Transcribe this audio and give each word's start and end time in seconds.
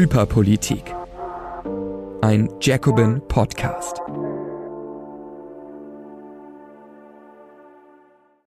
Hyperpolitik. 0.00 0.94
Ein 2.22 2.48
Jacobin 2.62 3.20
Podcast. 3.28 4.00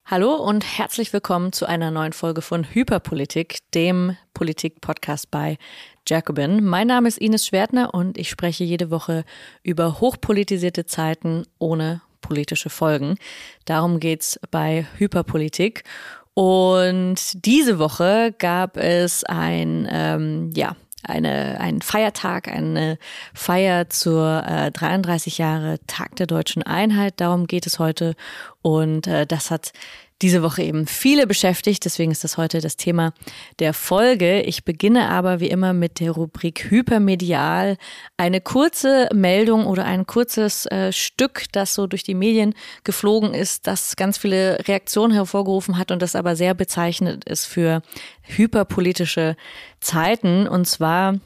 Hallo 0.04 0.34
und 0.34 0.66
herzlich 0.66 1.14
willkommen 1.14 1.54
zu 1.54 1.68
einer 1.68 1.92
neuen 1.92 2.14
Folge 2.14 2.42
von 2.42 2.64
Hyperpolitik, 2.64 3.60
dem 3.76 4.18
Politik-Podcast 4.34 5.30
bei 5.30 5.60
Jacobin. 6.08 6.64
Mein 6.64 6.88
Name 6.88 7.08
ist 7.08 7.20
Ines 7.20 7.46
Schwertner 7.46 7.94
und 7.94 8.18
ich 8.18 8.32
spreche 8.32 8.64
jede 8.64 8.90
Woche 8.90 9.24
über 9.62 10.00
hochpolitisierte 10.02 10.88
Zeiten 10.88 11.46
ohne 11.60 12.02
politische 12.22 12.72
Folgen. 12.72 13.14
Darum 13.66 14.00
geht's 14.00 14.40
bei 14.50 14.88
Hyperpolitik. 14.98 15.84
Und 16.34 17.46
diese 17.46 17.78
Woche 17.78 18.34
gab 18.40 18.76
es 18.78 19.24
ein, 19.24 19.88
ähm, 19.92 20.50
ja, 20.56 20.76
eine, 21.04 21.60
ein 21.60 21.82
Feiertag, 21.82 22.48
eine 22.48 22.98
Feier 23.34 23.90
zur 23.90 24.44
äh, 24.48 24.72
33 24.72 25.38
Jahre 25.38 25.80
Tag 25.88 26.16
der 26.16 26.28
deutschen 26.28 26.64
Einheit. 26.64 27.16
Darum 27.18 27.48
geht 27.48 27.68
es 27.68 27.80
heute. 27.80 28.16
Und 28.62 29.08
äh, 29.08 29.26
das 29.26 29.52
hat 29.52 29.74
diese 30.24 30.42
Woche 30.42 30.64
eben 30.64 30.88
viele 30.88 31.28
beschäftigt. 31.28 31.84
Deswegen 31.84 32.12
ist 32.12 32.24
das 32.24 32.38
heute 32.38 32.62
das 32.62 32.78
Thema 32.78 33.14
der 33.60 33.74
Folge. 33.74 34.42
Ich 34.42 34.64
beginne 34.64 35.10
aber 35.10 35.42
wie 35.42 35.50
immer 35.50 35.74
mit 35.74 36.00
der 36.00 36.12
Rubrik 36.12 36.72
Hypermedial. 36.72 37.78
Eine 38.16 38.40
kurze 38.40 39.10
Meldung 39.14 39.66
oder 39.66 39.84
ein 39.84 40.08
kurzes 40.08 40.66
äh, 40.68 40.94
Stück, 40.94 41.46
das 41.52 41.76
so 41.76 41.88
durch 41.88 42.04
die 42.04 42.16
Medien 42.16 42.56
geflogen 42.86 43.34
ist, 43.34 43.68
das 43.68 43.98
ganz 43.98 44.18
viele 44.18 44.58
Reaktionen 44.66 45.14
hervorgerufen 45.14 45.78
hat 45.78 45.92
und 45.92 46.02
das 46.02 46.16
aber 46.16 46.38
sehr 46.38 46.54
bezeichnet 46.54 47.26
ist 47.26 47.46
für 47.46 47.82
hyperpolitische 48.22 49.36
Zeiten. 49.82 50.48
Und 50.48 50.66
zwar 50.66 51.20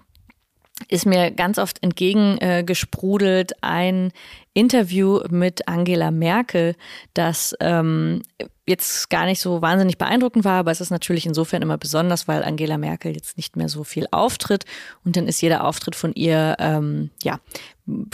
ist 0.90 1.06
mir 1.06 1.32
ganz 1.32 1.60
oft 1.60 1.84
entgegengesprudelt 1.84 3.52
äh, 3.52 3.56
ein 3.62 4.12
Interview 4.58 5.20
mit 5.30 5.68
Angela 5.68 6.10
Merkel, 6.10 6.76
das 7.14 7.56
ähm, 7.60 8.24
jetzt 8.66 9.10
gar 9.12 9.26
nicht 9.26 9.40
so 9.40 9.62
wahnsinnig 9.62 10.00
beeindruckend 10.00 10.46
war, 10.46 10.60
aber 10.60 10.72
es 10.72 10.82
ist 10.82 10.90
natürlich 10.90 11.28
insofern 11.28 11.62
immer 11.62 11.78
besonders, 11.78 12.28
weil 12.28 12.44
Angela 12.44 12.80
Merkel 12.80 13.14
jetzt 13.14 13.38
nicht 13.38 13.56
mehr 13.56 13.70
so 13.70 13.84
viel 13.84 14.08
auftritt. 14.10 14.66
Und 15.06 15.16
dann 15.16 15.28
ist 15.28 15.42
jeder 15.42 15.64
Auftritt 15.64 15.96
von 15.96 16.12
ihr, 16.14 16.56
ähm, 16.58 17.12
ja, 17.22 17.40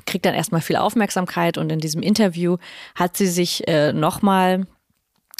kriegt 0.06 0.26
dann 0.26 0.36
erstmal 0.36 0.60
viel 0.60 0.76
Aufmerksamkeit. 0.76 1.58
Und 1.58 1.72
in 1.72 1.80
diesem 1.80 2.02
Interview 2.02 2.58
hat 2.94 3.16
sie 3.16 3.28
sich 3.28 3.66
äh, 3.70 3.94
nochmal 3.94 4.68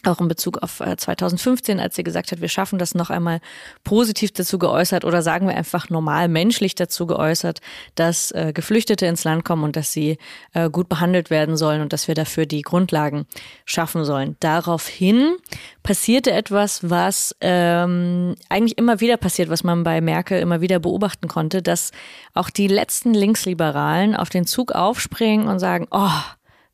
auch 0.08 0.20
in 0.20 0.28
Bezug 0.28 0.58
auf 0.60 0.82
2015, 0.98 1.80
äh, 1.80 1.82
als 1.82 1.96
sie 1.96 2.04
gesagt 2.04 2.32
hat, 2.32 2.42
wir 2.42 2.50
schaffen 2.50 2.80
das 2.80 2.96
noch 2.96 3.10
einmal 3.10 3.40
positiv 3.84 4.32
dazu 4.32 4.60
geäußert 4.60 5.06
oder 5.06 5.22
sagen 5.22 5.48
wir 5.48 5.56
einfach 5.56 5.90
normal 5.90 6.28
menschlich 6.28 6.76
dazu 6.76 7.08
geäußert, 7.08 7.62
dass 7.96 8.32
äh, 8.32 8.52
Geflüchtete 8.54 9.06
ins 9.06 9.24
Land 9.24 9.46
kommen 9.46 9.64
und 9.64 9.76
dass 9.76 9.92
sie 9.92 10.18
äh, 10.54 10.70
gut 10.70 10.90
behandelt 10.90 11.30
werden 11.30 11.58
sollen 11.58 11.82
und 11.82 11.94
dass 11.94 12.08
wir 12.08 12.16
dafür 12.16 12.46
die 12.46 12.62
Grundlagen 12.62 13.26
schaffen 13.66 14.06
sollen. 14.06 14.36
Daraufhin 14.40 15.36
passierte 15.84 16.32
etwas, 16.32 16.90
was 16.90 17.36
ähm, 17.42 18.36
eigentlich 18.50 18.78
immer 18.78 19.00
wieder 19.00 19.18
passiert, 19.18 19.50
was 19.50 19.64
man 19.64 19.84
bei 19.84 20.02
Merkel 20.02 20.40
immer 20.40 20.62
wieder 20.62 20.80
beobachten 20.80 21.28
konnte, 21.28 21.62
dass 21.62 21.92
auch 22.34 22.50
die 22.50 22.68
letzten 22.68 23.14
Linksliberalen 23.14 24.16
auf 24.16 24.30
den 24.30 24.46
Zug 24.46 24.72
aufspringen 24.72 25.48
und 25.48 25.60
sagen, 25.60 25.88
oh, 25.92 26.10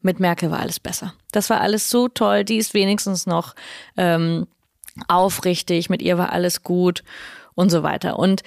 mit 0.02 0.20
Merkel 0.20 0.52
war 0.52 0.60
alles 0.60 0.80
besser. 0.80 1.14
Das 1.32 1.50
war 1.50 1.62
alles 1.62 1.90
so 1.90 2.08
toll, 2.08 2.44
die 2.44 2.58
ist 2.58 2.74
wenigstens 2.74 3.26
noch 3.26 3.56
ähm, 3.98 4.48
aufrichtig, 5.08 5.90
mit 5.90 6.02
ihr 6.02 6.18
war 6.18 6.32
alles 6.32 6.64
gut 6.64 7.04
und 7.56 7.70
so 7.70 7.84
weiter. 7.84 8.18
Und 8.20 8.44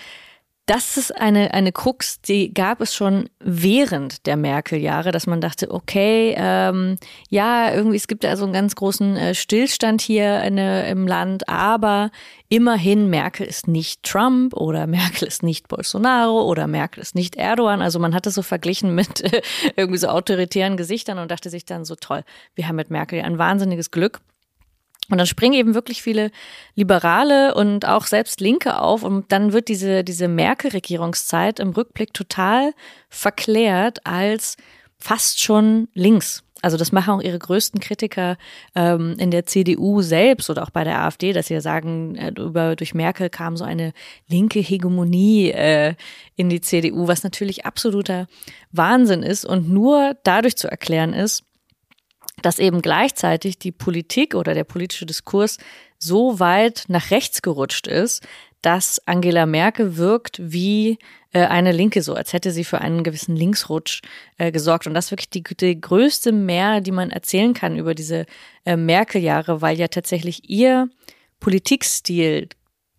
das 0.66 0.96
ist 0.96 1.10
eine, 1.10 1.54
eine 1.54 1.72
Krux, 1.72 2.20
die 2.20 2.54
gab 2.54 2.80
es 2.80 2.94
schon 2.94 3.28
während 3.40 4.26
der 4.26 4.36
Merkel-Jahre, 4.36 5.10
dass 5.10 5.26
man 5.26 5.40
dachte, 5.40 5.72
okay, 5.72 6.34
ähm, 6.36 6.98
ja, 7.28 7.74
irgendwie, 7.74 7.96
es 7.96 8.06
gibt 8.06 8.22
da 8.22 8.36
so 8.36 8.44
einen 8.44 8.52
ganz 8.52 8.76
großen 8.76 9.16
äh, 9.16 9.34
Stillstand 9.34 10.00
hier 10.00 10.40
in, 10.44 10.58
äh, 10.58 10.88
im 10.88 11.08
Land, 11.08 11.48
aber 11.48 12.12
immerhin, 12.48 13.10
Merkel 13.10 13.44
ist 13.44 13.66
nicht 13.66 14.04
Trump 14.04 14.54
oder 14.54 14.86
Merkel 14.86 15.26
ist 15.26 15.42
nicht 15.42 15.66
Bolsonaro 15.66 16.42
oder 16.42 16.68
Merkel 16.68 17.02
ist 17.02 17.16
nicht 17.16 17.34
Erdogan. 17.34 17.82
Also 17.82 17.98
man 17.98 18.14
hat 18.14 18.28
es 18.28 18.34
so 18.34 18.42
verglichen 18.42 18.94
mit 18.94 19.20
äh, 19.20 19.42
irgendwie 19.76 19.98
so 19.98 20.08
autoritären 20.08 20.76
Gesichtern 20.76 21.18
und 21.18 21.30
dachte 21.32 21.50
sich 21.50 21.64
dann 21.64 21.84
so 21.84 21.96
toll, 21.96 22.22
wir 22.54 22.68
haben 22.68 22.76
mit 22.76 22.90
Merkel 22.90 23.20
ein 23.22 23.36
wahnsinniges 23.36 23.90
Glück. 23.90 24.20
Und 25.12 25.18
dann 25.18 25.26
springen 25.26 25.52
eben 25.52 25.74
wirklich 25.74 26.00
viele 26.00 26.30
Liberale 26.74 27.54
und 27.54 27.86
auch 27.86 28.06
selbst 28.06 28.40
Linke 28.40 28.80
auf 28.80 29.02
und 29.02 29.30
dann 29.30 29.52
wird 29.52 29.68
diese, 29.68 30.04
diese 30.04 30.26
Merkel-Regierungszeit 30.26 31.60
im 31.60 31.72
Rückblick 31.72 32.14
total 32.14 32.72
verklärt 33.10 34.06
als 34.06 34.56
fast 34.98 35.42
schon 35.42 35.88
links. 35.92 36.44
Also 36.62 36.78
das 36.78 36.92
machen 36.92 37.12
auch 37.12 37.20
ihre 37.20 37.38
größten 37.38 37.78
Kritiker 37.78 38.38
ähm, 38.74 39.16
in 39.18 39.30
der 39.30 39.44
CDU 39.44 40.00
selbst 40.00 40.48
oder 40.48 40.62
auch 40.62 40.70
bei 40.70 40.82
der 40.82 41.02
AfD, 41.02 41.34
dass 41.34 41.48
sie 41.48 41.60
sagen, 41.60 42.14
äh, 42.14 42.32
über 42.40 42.74
durch 42.74 42.94
Merkel 42.94 43.28
kam 43.28 43.58
so 43.58 43.64
eine 43.64 43.92
linke 44.28 44.60
Hegemonie 44.60 45.50
äh, 45.50 45.94
in 46.36 46.48
die 46.48 46.62
CDU, 46.62 47.06
was 47.06 47.22
natürlich 47.22 47.66
absoluter 47.66 48.28
Wahnsinn 48.70 49.22
ist 49.22 49.44
und 49.44 49.68
nur 49.68 50.16
dadurch 50.24 50.56
zu 50.56 50.70
erklären 50.70 51.12
ist, 51.12 51.44
dass 52.42 52.58
eben 52.58 52.82
gleichzeitig 52.82 53.58
die 53.58 53.72
Politik 53.72 54.34
oder 54.34 54.54
der 54.54 54.64
politische 54.64 55.06
Diskurs 55.06 55.58
so 55.98 56.40
weit 56.40 56.84
nach 56.88 57.10
rechts 57.10 57.42
gerutscht 57.42 57.86
ist, 57.86 58.26
dass 58.62 59.00
Angela 59.06 59.44
Merkel 59.44 59.96
wirkt 59.96 60.40
wie 60.40 60.98
äh, 61.32 61.40
eine 61.46 61.72
Linke, 61.72 62.02
so 62.02 62.14
als 62.14 62.32
hätte 62.32 62.52
sie 62.52 62.64
für 62.64 62.80
einen 62.80 63.02
gewissen 63.02 63.36
Linksrutsch 63.36 64.02
äh, 64.38 64.52
gesorgt. 64.52 64.86
Und 64.86 64.94
das 64.94 65.06
ist 65.06 65.10
wirklich 65.10 65.30
die, 65.30 65.42
die 65.42 65.80
größte 65.80 66.32
Mehr, 66.32 66.80
die 66.80 66.92
man 66.92 67.10
erzählen 67.10 67.54
kann 67.54 67.76
über 67.76 67.94
diese 67.94 68.26
äh, 68.64 68.76
Merkel-Jahre, 68.76 69.60
weil 69.60 69.78
ja 69.78 69.88
tatsächlich 69.88 70.48
ihr 70.48 70.88
Politikstil 71.40 72.48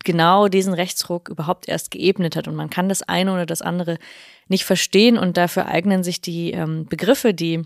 genau 0.04 0.50
diesen 0.50 0.74
Rechtsruck 0.74 1.30
überhaupt 1.30 1.70
erst 1.70 1.92
geebnet 1.92 2.36
hat. 2.36 2.50
Und 2.50 2.56
man 2.56 2.70
kann 2.70 2.90
das 2.90 3.02
eine 3.02 3.34
oder 3.34 3.46
das 3.46 3.62
andere 3.62 3.98
nicht 4.50 4.66
verstehen. 4.66 5.18
Und 5.18 5.38
dafür 5.38 5.68
eignen 5.68 6.04
sich 6.04 6.20
die 6.20 6.52
ähm, 6.52 6.86
Begriffe, 6.86 7.34
die 7.34 7.64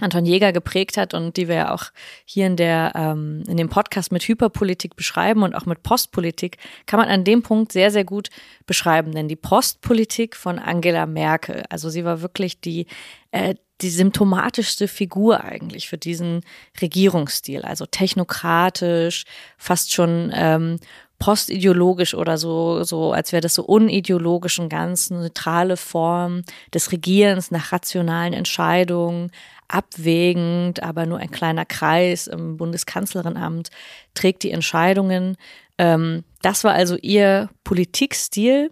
Anton 0.00 0.26
Jäger 0.26 0.52
geprägt 0.52 0.98
hat 0.98 1.14
und 1.14 1.36
die 1.36 1.48
wir 1.48 1.54
ja 1.54 1.74
auch 1.74 1.84
hier 2.26 2.46
in 2.46 2.56
der 2.56 2.92
ähm, 2.94 3.44
in 3.48 3.56
dem 3.56 3.70
Podcast 3.70 4.12
mit 4.12 4.28
Hyperpolitik 4.28 4.94
beschreiben 4.94 5.42
und 5.42 5.54
auch 5.54 5.64
mit 5.64 5.82
Postpolitik, 5.82 6.58
kann 6.84 7.00
man 7.00 7.08
an 7.08 7.24
dem 7.24 7.42
Punkt 7.42 7.72
sehr 7.72 7.90
sehr 7.90 8.04
gut 8.04 8.28
beschreiben, 8.66 9.12
denn 9.12 9.28
die 9.28 9.36
Postpolitik 9.36 10.36
von 10.36 10.58
Angela 10.58 11.06
Merkel, 11.06 11.64
also 11.70 11.88
sie 11.88 12.04
war 12.04 12.20
wirklich 12.20 12.60
die 12.60 12.86
äh, 13.30 13.54
die 13.82 13.90
symptomatischste 13.90 14.88
Figur 14.88 15.44
eigentlich 15.44 15.88
für 15.88 15.98
diesen 15.98 16.40
Regierungsstil, 16.80 17.62
also 17.62 17.84
technokratisch, 17.84 19.24
fast 19.58 19.92
schon 19.92 20.32
ähm, 20.34 20.78
postideologisch 21.18 22.14
oder 22.14 22.36
so, 22.38 22.84
so 22.84 23.12
als 23.12 23.32
wäre 23.32 23.40
das 23.40 23.54
so 23.54 23.64
unideologisch 23.64 24.58
und 24.58 24.68
ganz 24.68 25.10
neutrale 25.10 25.76
Form 25.76 26.42
des 26.74 26.92
Regierens 26.92 27.50
nach 27.50 27.72
rationalen 27.72 28.32
Entscheidungen, 28.32 29.30
abwägend, 29.68 30.82
aber 30.82 31.06
nur 31.06 31.18
ein 31.18 31.30
kleiner 31.30 31.64
Kreis 31.64 32.26
im 32.26 32.56
Bundeskanzlerinamt 32.56 33.70
trägt 34.14 34.42
die 34.42 34.50
Entscheidungen. 34.50 35.36
Ähm, 35.78 36.24
das 36.42 36.64
war 36.64 36.72
also 36.74 36.96
ihr 36.96 37.48
Politikstil. 37.64 38.70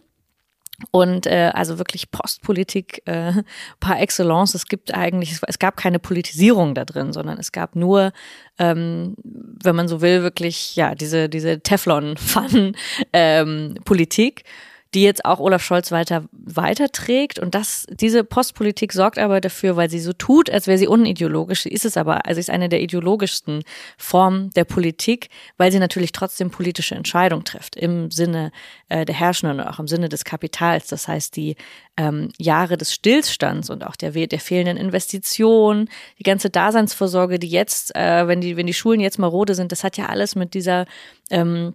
Und 0.91 1.27
äh, 1.27 1.53
also 1.54 1.78
wirklich 1.78 2.10
Postpolitik 2.10 3.00
äh, 3.06 3.44
par 3.78 4.00
excellence. 4.00 4.54
Es 4.54 4.66
gibt 4.66 4.93
eigentlich, 4.93 5.38
es 5.47 5.59
gab 5.60 5.77
keine 5.77 6.00
Politisierung 6.00 6.74
da 6.74 6.84
drin, 6.84 7.13
sondern 7.13 7.39
es 7.39 7.53
gab 7.53 7.77
nur, 7.77 8.13
ähm, 8.59 9.15
wenn 9.22 9.77
man 9.77 9.86
so 9.86 10.01
will, 10.01 10.24
wirklich 10.24 10.74
ja 10.74 10.97
diese 10.97 11.28
diese 11.28 11.60
Teflon-Fun-Politik. 11.60 12.74
Ähm, 13.13 14.51
die 14.95 15.03
jetzt 15.03 15.25
auch 15.25 15.41
Olaf 15.41 15.63
Scholz 15.63 15.91
weiter 15.91 16.25
weiterträgt. 16.33 17.39
Und 17.39 17.55
das, 17.55 17.87
diese 17.91 18.23
Postpolitik 18.23 18.93
sorgt 18.93 19.19
aber 19.19 19.41
dafür, 19.41 19.77
weil 19.77 19.91
sie 19.91 19.99
so 19.99 20.13
tut, 20.13 20.49
als 20.51 20.67
wäre 20.67 20.79
sie 20.79 20.87
unideologisch. 20.87 21.63
Sie 21.63 21.71
ist 21.71 21.85
es 21.85 21.97
aber, 21.97 22.27
also 22.27 22.39
ist 22.39 22.51
eine 22.51 22.69
der 22.69 22.81
ideologischsten 22.81 23.65
Formen 23.99 24.51
der 24.51 24.65
Politik, 24.65 25.31
weil 25.57 25.73
sie 25.73 25.81
natürlich 25.81 26.13
trotzdem 26.13 26.51
politische 26.51 26.95
Entscheidungen 26.95 27.45
trifft 27.45 27.77
im 27.77 28.11
Sinne 28.11 28.53
äh, 28.89 29.05
der 29.05 29.15
Herrschenden 29.15 29.61
und 29.61 29.67
auch 29.67 29.81
im 29.81 29.89
Sinne 29.89 30.09
des 30.09 30.25
Kapitals. 30.25 30.87
Das 30.87 31.09
heißt, 31.09 31.35
die 31.35 31.57
ähm, 31.97 32.31
Jahre 32.39 32.77
des 32.77 32.93
Stillstands 32.95 33.71
und 33.71 33.85
auch 33.85 33.97
der, 33.97 34.13
der 34.13 34.41
fehlenden 34.41 34.77
Investitionen, 34.77 35.89
die 36.19 36.25
ganze 36.25 36.51
Daseinsvorsorge, 36.51 37.39
die 37.39 37.49
jetzt, 37.49 37.95
äh, 37.97 38.29
wenn 38.29 38.41
die, 38.41 38.57
wenn 38.57 38.67
die 38.67 38.75
Schulen 38.75 39.01
jetzt 39.01 39.19
marode 39.19 39.55
sind, 39.55 39.73
das 39.73 39.83
hat 39.83 39.97
ja 39.97 40.07
alles 40.07 40.37
mit 40.37 40.55
dieser 40.55 40.87
ähm, 41.31 41.75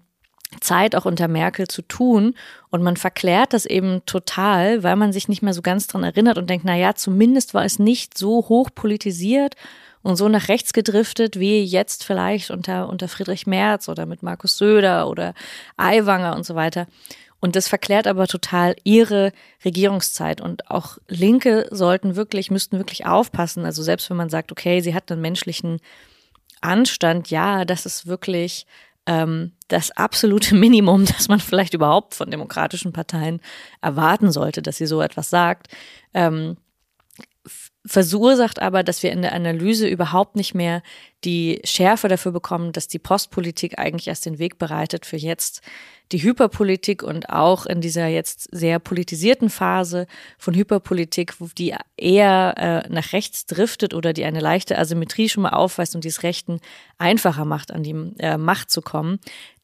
Zeit 0.62 0.96
auch 0.96 1.06
unter 1.06 1.28
Merkel 1.28 1.68
zu 1.68 1.82
tun. 1.82 2.36
Und 2.70 2.82
man 2.84 2.98
verklärt 2.98 3.54
das 3.54 3.66
eben 3.66 4.02
total, 4.06 4.84
weil 4.84 4.96
man 4.96 5.14
sich 5.14 5.28
nicht 5.28 5.42
mehr 5.42 5.54
so 5.54 5.62
ganz 5.62 5.88
dran 5.88 6.04
erinnert 6.04 6.38
und 6.38 6.50
denkt, 6.50 6.66
na 6.66 6.76
ja, 6.76 6.96
zumindest 6.96 7.54
war 7.54 7.66
es 7.66 7.80
nicht 7.80 8.18
so 8.18 8.46
hoch 8.50 8.70
politisiert 8.74 9.56
und 10.02 10.16
so 10.16 10.30
nach 10.30 10.48
rechts 10.48 10.74
gedriftet 10.74 11.40
wie 11.40 11.64
jetzt 11.64 12.04
vielleicht 12.04 12.52
unter, 12.52 12.90
unter 12.90 13.08
Friedrich 13.08 13.48
Merz 13.48 13.90
oder 13.90 14.06
mit 14.06 14.24
Markus 14.24 14.58
Söder 14.58 15.08
oder 15.10 15.34
Aiwanger 15.78 16.36
und 16.36 16.46
so 16.46 16.56
weiter. 16.56 16.88
Und 17.42 17.56
das 17.56 17.68
verklärt 17.68 18.06
aber 18.06 18.28
total 18.28 18.76
ihre 18.84 19.32
Regierungszeit. 19.64 20.42
Und 20.42 20.70
auch 20.70 20.98
Linke 21.08 21.68
sollten 21.72 22.16
wirklich, 22.16 22.52
müssten 22.52 22.78
wirklich 22.78 23.06
aufpassen. 23.06 23.66
Also 23.66 23.82
selbst 23.82 24.10
wenn 24.10 24.18
man 24.18 24.30
sagt, 24.30 24.52
okay, 24.52 24.82
sie 24.82 24.94
hat 24.94 25.12
einen 25.12 25.22
menschlichen 25.22 25.80
Anstand, 26.62 27.30
ja, 27.30 27.64
das 27.64 27.86
ist 27.86 28.08
wirklich 28.08 28.66
ähm, 29.06 29.54
das 29.68 29.92
absolute 29.92 30.56
Minimum, 30.56 31.06
das 31.06 31.28
man 31.28 31.40
vielleicht 31.40 31.74
überhaupt 31.74 32.16
von 32.16 32.32
demokratischen 32.32 32.94
Parteien 32.94 33.42
erwarten 33.82 34.32
sollte, 34.32 34.62
dass 34.62 34.78
sie 34.78 34.88
so 34.88 35.02
etwas 35.02 35.30
sagt. 35.30 35.68
Ähm, 36.14 36.58
verursacht 37.86 38.62
aber, 38.62 38.84
dass 38.84 39.04
wir 39.04 39.12
in 39.12 39.22
der 39.22 39.34
Analyse 39.34 39.88
überhaupt 39.88 40.36
nicht 40.36 40.54
mehr 40.54 40.84
die 41.24 41.62
Schärfe 41.64 42.08
dafür 42.08 42.32
bekommen, 42.32 42.72
dass 42.72 42.88
die 42.88 43.00
Postpolitik 43.00 43.80
eigentlich 43.80 44.08
erst 44.08 44.26
den 44.26 44.38
Weg 44.38 44.58
bereitet 44.58 45.06
für 45.06 45.18
jetzt 45.18 45.62
die 46.12 46.22
Hyperpolitik 46.24 47.04
und 47.04 47.30
auch 47.30 47.66
in 47.66 47.82
dieser 47.82 48.08
jetzt 48.08 48.50
sehr 48.52 48.80
politisierten 48.80 49.50
Phase 49.50 50.08
von 50.38 50.56
Hyperpolitik, 50.56 51.36
die 51.58 51.76
eher 51.98 52.54
äh, 52.58 52.90
nach 52.90 53.14
rechts 53.14 53.46
driftet 53.46 53.94
oder 53.94 54.14
die 54.14 54.26
eine 54.26 54.40
leichte 54.40 54.78
Asymmetrie 54.78 55.30
schon 55.30 55.44
mal 55.44 55.52
aufweist 55.52 55.96
und 55.96 56.04
dies 56.04 56.24
Rechten 56.24 56.60
einfacher 56.98 57.46
macht, 57.46 57.72
an 57.72 57.84
die 57.84 57.96
äh, 58.20 58.38
Macht 58.38 58.72
zu 58.72 58.82
kommen. 58.82 59.20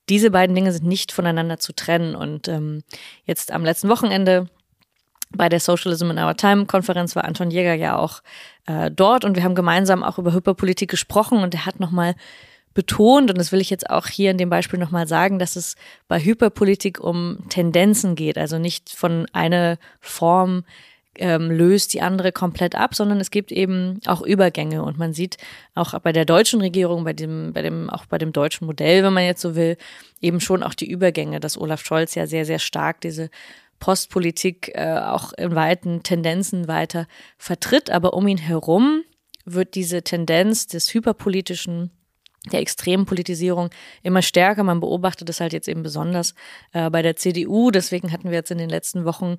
Diese 0.09 0.29
beiden 0.29 0.55
Dinge 0.55 0.71
sind 0.71 0.85
nicht 0.85 1.11
voneinander 1.11 1.57
zu 1.57 1.73
trennen. 1.73 2.15
Und 2.15 2.47
ähm, 2.47 2.83
jetzt 3.25 3.51
am 3.51 3.65
letzten 3.65 3.89
Wochenende 3.89 4.49
bei 5.37 5.49
der 5.49 5.59
Socialism 5.59 6.09
in 6.11 6.19
Our 6.19 6.35
Time 6.35 6.65
Konferenz 6.65 7.15
war 7.15 7.25
Anton 7.25 7.51
Jäger 7.51 7.73
ja 7.73 7.97
auch 7.97 8.21
äh, 8.65 8.91
dort 8.91 9.25
und 9.25 9.35
wir 9.35 9.43
haben 9.43 9.55
gemeinsam 9.55 10.03
auch 10.03 10.17
über 10.17 10.33
Hyperpolitik 10.33 10.89
gesprochen 10.89 11.39
und 11.39 11.53
er 11.53 11.65
hat 11.65 11.79
nochmal 11.79 12.15
betont, 12.73 13.31
und 13.31 13.37
das 13.37 13.51
will 13.51 13.61
ich 13.61 13.69
jetzt 13.69 13.89
auch 13.89 14.07
hier 14.07 14.31
in 14.31 14.37
dem 14.37 14.49
Beispiel 14.49 14.77
nochmal 14.77 15.07
sagen, 15.07 15.39
dass 15.39 15.55
es 15.55 15.75
bei 16.07 16.19
Hyperpolitik 16.19 16.99
um 16.99 17.39
Tendenzen 17.49 18.15
geht, 18.15 18.37
also 18.37 18.59
nicht 18.59 18.89
von 18.89 19.25
einer 19.31 19.77
Form 20.01 20.65
ähm, 21.17 21.49
löst 21.49 21.93
die 21.93 22.01
andere 22.01 22.31
komplett 22.31 22.75
ab, 22.75 22.95
sondern 22.95 23.19
es 23.19 23.31
gibt 23.31 23.51
eben 23.51 23.99
auch 24.05 24.21
Übergänge. 24.21 24.83
Und 24.83 24.97
man 24.97 25.13
sieht 25.13 25.37
auch 25.73 25.97
bei 25.99 26.11
der 26.11 26.25
deutschen 26.25 26.61
Regierung, 26.61 27.03
bei 27.03 27.13
dem, 27.13 27.53
bei 27.53 27.61
dem, 27.61 27.89
auch 27.89 28.05
bei 28.05 28.17
dem 28.17 28.33
deutschen 28.33 28.67
Modell, 28.67 29.03
wenn 29.03 29.13
man 29.13 29.23
jetzt 29.23 29.41
so 29.41 29.55
will, 29.55 29.77
eben 30.21 30.39
schon 30.39 30.63
auch 30.63 30.73
die 30.73 30.89
Übergänge, 30.89 31.39
dass 31.39 31.57
Olaf 31.57 31.83
Scholz 31.83 32.15
ja 32.15 32.27
sehr, 32.27 32.45
sehr 32.45 32.59
stark 32.59 33.01
diese 33.01 33.29
Postpolitik 33.79 34.71
äh, 34.73 34.97
auch 34.99 35.33
in 35.33 35.55
weiten 35.55 36.03
Tendenzen 36.03 36.67
weiter 36.67 37.07
vertritt. 37.37 37.89
Aber 37.89 38.13
um 38.13 38.27
ihn 38.27 38.37
herum 38.37 39.03
wird 39.45 39.75
diese 39.75 40.01
Tendenz 40.03 40.67
des 40.67 40.93
hyperpolitischen 40.93 41.91
der 42.51 42.59
extremen 42.59 43.05
Politisierung 43.05 43.69
immer 44.03 44.21
stärker. 44.21 44.63
Man 44.63 44.79
beobachtet 44.79 45.29
es 45.29 45.39
halt 45.39 45.53
jetzt 45.53 45.67
eben 45.67 45.83
besonders 45.83 46.35
äh, 46.73 46.89
bei 46.89 47.01
der 47.01 47.15
CDU. 47.15 47.71
Deswegen 47.71 48.11
hatten 48.11 48.29
wir 48.29 48.37
jetzt 48.37 48.51
in 48.51 48.57
den 48.57 48.69
letzten 48.69 49.05
Wochen 49.05 49.37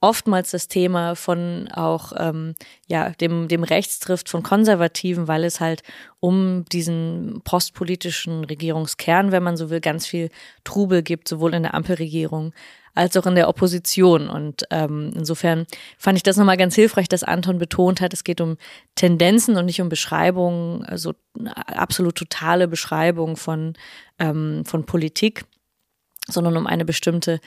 oftmals 0.00 0.50
das 0.50 0.68
Thema 0.68 1.14
von 1.14 1.68
auch 1.72 2.12
ähm, 2.16 2.54
ja 2.86 3.10
dem 3.10 3.48
dem 3.48 3.62
Rechtstrift 3.62 4.28
von 4.28 4.42
Konservativen, 4.42 5.28
weil 5.28 5.44
es 5.44 5.60
halt 5.60 5.82
um 6.20 6.64
diesen 6.72 7.42
postpolitischen 7.44 8.44
Regierungskern, 8.44 9.30
wenn 9.30 9.42
man 9.42 9.56
so 9.56 9.68
will, 9.68 9.80
ganz 9.80 10.06
viel 10.06 10.30
Trubel 10.64 11.02
gibt, 11.02 11.28
sowohl 11.28 11.54
in 11.54 11.64
der 11.64 11.74
Ampelregierung 11.74 12.52
als 13.00 13.16
auch 13.16 13.24
in 13.24 13.34
der 13.34 13.48
Opposition. 13.48 14.28
Und 14.28 14.64
ähm, 14.70 15.10
insofern 15.14 15.66
fand 15.96 16.18
ich 16.18 16.22
das 16.22 16.36
nochmal 16.36 16.58
ganz 16.58 16.74
hilfreich, 16.74 17.08
dass 17.08 17.22
Anton 17.22 17.58
betont 17.58 18.02
hat, 18.02 18.12
es 18.12 18.24
geht 18.24 18.42
um 18.42 18.58
Tendenzen 18.94 19.56
und 19.56 19.64
nicht 19.64 19.80
um 19.80 19.88
Beschreibungen, 19.88 20.84
also 20.84 21.14
absolut 21.46 22.16
totale 22.16 22.68
Beschreibung 22.68 23.38
von, 23.38 23.72
ähm, 24.18 24.64
von 24.66 24.84
Politik, 24.84 25.46
sondern 26.28 26.58
um 26.58 26.66
eine 26.66 26.84
bestimmte 26.84 27.40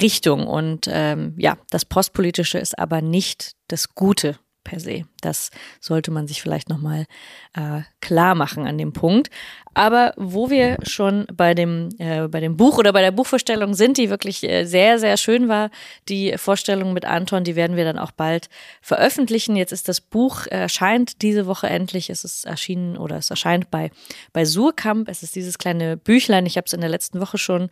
Richtung. 0.00 0.46
Und 0.46 0.88
ähm, 0.90 1.34
ja, 1.36 1.58
das 1.68 1.84
Postpolitische 1.84 2.58
ist 2.58 2.78
aber 2.78 3.02
nicht 3.02 3.56
das 3.68 3.94
Gute 3.94 4.38
per 4.64 4.80
se. 4.80 5.04
Das 5.20 5.50
sollte 5.80 6.10
man 6.10 6.26
sich 6.26 6.42
vielleicht 6.42 6.68
nochmal 6.68 7.06
äh, 7.54 7.82
klar 8.00 8.34
machen 8.34 8.66
an 8.66 8.78
dem 8.78 8.92
Punkt. 8.92 9.30
Aber 9.74 10.14
wo 10.16 10.50
wir 10.50 10.78
schon 10.82 11.26
bei 11.32 11.54
dem, 11.54 11.90
äh, 11.98 12.28
bei 12.28 12.40
dem 12.40 12.56
Buch 12.56 12.78
oder 12.78 12.92
bei 12.92 13.02
der 13.02 13.10
Buchvorstellung 13.10 13.74
sind, 13.74 13.98
die 13.98 14.08
wirklich 14.08 14.42
äh, 14.44 14.64
sehr, 14.64 14.98
sehr 14.98 15.16
schön 15.16 15.48
war, 15.48 15.70
die 16.08 16.36
Vorstellung 16.38 16.92
mit 16.92 17.04
Anton, 17.04 17.44
die 17.44 17.56
werden 17.56 17.76
wir 17.76 17.84
dann 17.84 17.98
auch 17.98 18.12
bald 18.12 18.48
veröffentlichen. 18.80 19.56
Jetzt 19.56 19.72
ist 19.72 19.88
das 19.88 20.00
Buch 20.00 20.46
erscheint 20.46 21.22
diese 21.22 21.46
Woche 21.46 21.68
endlich. 21.68 22.08
Es 22.08 22.24
ist 22.24 22.46
erschienen 22.46 22.96
oder 22.96 23.16
es 23.16 23.30
erscheint 23.30 23.70
bei, 23.70 23.90
bei 24.32 24.44
Surkamp. 24.44 25.08
Es 25.08 25.22
ist 25.22 25.34
dieses 25.34 25.58
kleine 25.58 25.96
Büchlein. 25.96 26.46
Ich 26.46 26.56
habe 26.56 26.66
es 26.66 26.72
in 26.72 26.80
der 26.80 26.90
letzten 26.90 27.20
Woche 27.20 27.38
schon 27.38 27.68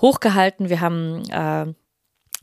hochgehalten. 0.00 0.68
Wir 0.68 0.80
haben 0.80 1.22
äh, 1.30 1.72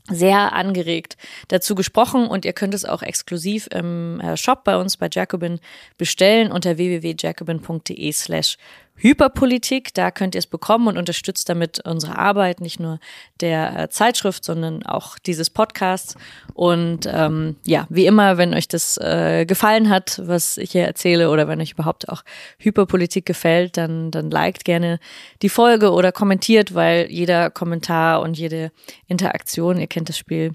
sehr 0.08 0.52
angeregt 0.52 1.16
dazu 1.48 1.74
gesprochen. 1.74 2.26
Und 2.26 2.44
ihr 2.44 2.52
könnt 2.52 2.74
es 2.74 2.84
auch 2.84 3.02
exklusiv 3.02 3.68
im 3.72 4.20
äh, 4.20 4.36
Shop 4.36 4.64
bei 4.64 4.76
uns 4.76 4.96
bei 4.96 5.08
Jacobin 5.10 5.60
bestellen 5.96 6.52
unter 6.52 6.76
www.jacobin.de 6.76 8.12
slash 8.12 8.58
Hyperpolitik. 8.96 9.92
Da 9.94 10.10
könnt 10.10 10.34
ihr 10.34 10.38
es 10.38 10.46
bekommen 10.46 10.88
und 10.88 10.96
unterstützt 10.96 11.48
damit 11.48 11.80
unsere 11.84 12.18
Arbeit, 12.18 12.60
nicht 12.60 12.80
nur 12.80 13.00
der 13.40 13.78
äh, 13.78 13.88
Zeitschrift, 13.88 14.44
sondern 14.44 14.84
auch 14.84 15.18
dieses 15.18 15.50
Podcasts. 15.50 16.14
Und 16.54 17.08
ähm, 17.10 17.56
ja, 17.64 17.86
wie 17.90 18.06
immer, 18.06 18.38
wenn 18.38 18.54
euch 18.54 18.68
das 18.68 18.96
äh, 18.98 19.44
gefallen 19.46 19.90
hat, 19.90 20.20
was 20.24 20.56
ich 20.56 20.72
hier 20.72 20.84
erzähle, 20.84 21.30
oder 21.30 21.48
wenn 21.48 21.60
euch 21.60 21.72
überhaupt 21.72 22.08
auch 22.08 22.22
Hyperpolitik 22.58 23.26
gefällt, 23.26 23.76
dann, 23.76 24.10
dann 24.10 24.30
liked 24.30 24.64
gerne 24.64 24.98
die 25.42 25.48
Folge 25.48 25.92
oder 25.92 26.12
kommentiert, 26.12 26.74
weil 26.74 27.10
jeder 27.10 27.50
Kommentar 27.50 28.20
und 28.20 28.38
jede 28.38 28.70
Interaktion, 29.08 29.78
ihr 29.78 29.86
kennt 29.86 30.08
das 30.08 30.18
Spiel, 30.18 30.54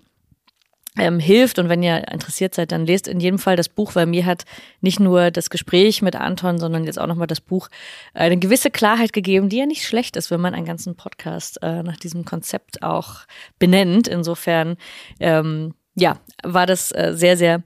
ähm, 0.98 1.20
hilft. 1.20 1.60
Und 1.60 1.70
wenn 1.70 1.84
ihr 1.84 2.08
interessiert 2.12 2.56
seid, 2.56 2.72
dann 2.72 2.86
lest 2.86 3.08
in 3.08 3.20
jedem 3.20 3.40
Fall 3.40 3.56
das 3.56 3.70
Buch, 3.70 3.96
weil 3.96 4.06
mir 4.06 4.26
hat 4.26 4.46
nicht 4.82 5.00
nur 5.00 5.32
das 5.32 5.50
Gespräch 5.50 6.02
mit 6.02 6.16
Anton, 6.16 6.60
sondern 6.60 6.86
jetzt 6.86 7.00
auch 7.00 7.08
nochmal 7.08 7.28
das 7.28 7.42
Buch 7.42 7.70
eine 8.14 8.38
gewisse 8.38 8.72
Klarheit 8.72 9.14
gegeben, 9.14 9.50
die 9.50 9.58
ja 9.58 9.66
nicht 9.66 9.86
schlecht 9.86 10.16
ist, 10.16 10.32
wenn 10.32 10.42
man 10.42 10.54
einen 10.54 10.66
ganzen 10.66 10.96
Podcast 10.96 11.62
äh, 11.62 11.84
nach 11.84 11.98
diesem 11.98 12.26
Konzept 12.26 12.84
auch 12.84 13.22
benennt. 13.60 14.08
Insofern, 14.08 14.78
ähm, 15.20 15.74
ja, 15.96 16.20
war 16.44 16.66
das 16.66 16.92
äh, 16.92 17.14
sehr, 17.14 17.38
sehr 17.38 17.64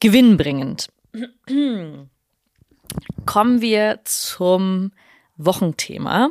gewinnbringend. 0.00 0.88
Kommen 3.26 3.60
wir 3.60 4.00
zum 4.04 4.92
Wochenthema. 5.36 6.30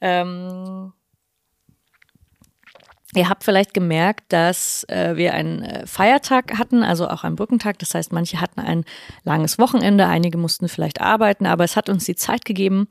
Ähm, 0.00 0.92
Ihr 3.14 3.30
habt 3.30 3.42
vielleicht 3.42 3.72
gemerkt, 3.72 4.24
dass 4.28 4.84
äh, 4.84 5.16
wir 5.16 5.32
einen 5.32 5.62
äh, 5.62 5.86
Feiertag 5.86 6.58
hatten, 6.58 6.82
also 6.82 7.08
auch 7.08 7.24
einen 7.24 7.36
Brückentag. 7.36 7.78
Das 7.78 7.94
heißt, 7.94 8.12
manche 8.12 8.40
hatten 8.40 8.60
ein 8.60 8.84
langes 9.24 9.58
Wochenende, 9.58 10.06
einige 10.06 10.36
mussten 10.36 10.68
vielleicht 10.68 11.00
arbeiten, 11.00 11.46
aber 11.46 11.64
es 11.64 11.74
hat 11.74 11.88
uns 11.88 12.04
die 12.04 12.16
Zeit 12.16 12.44
gegeben, 12.44 12.86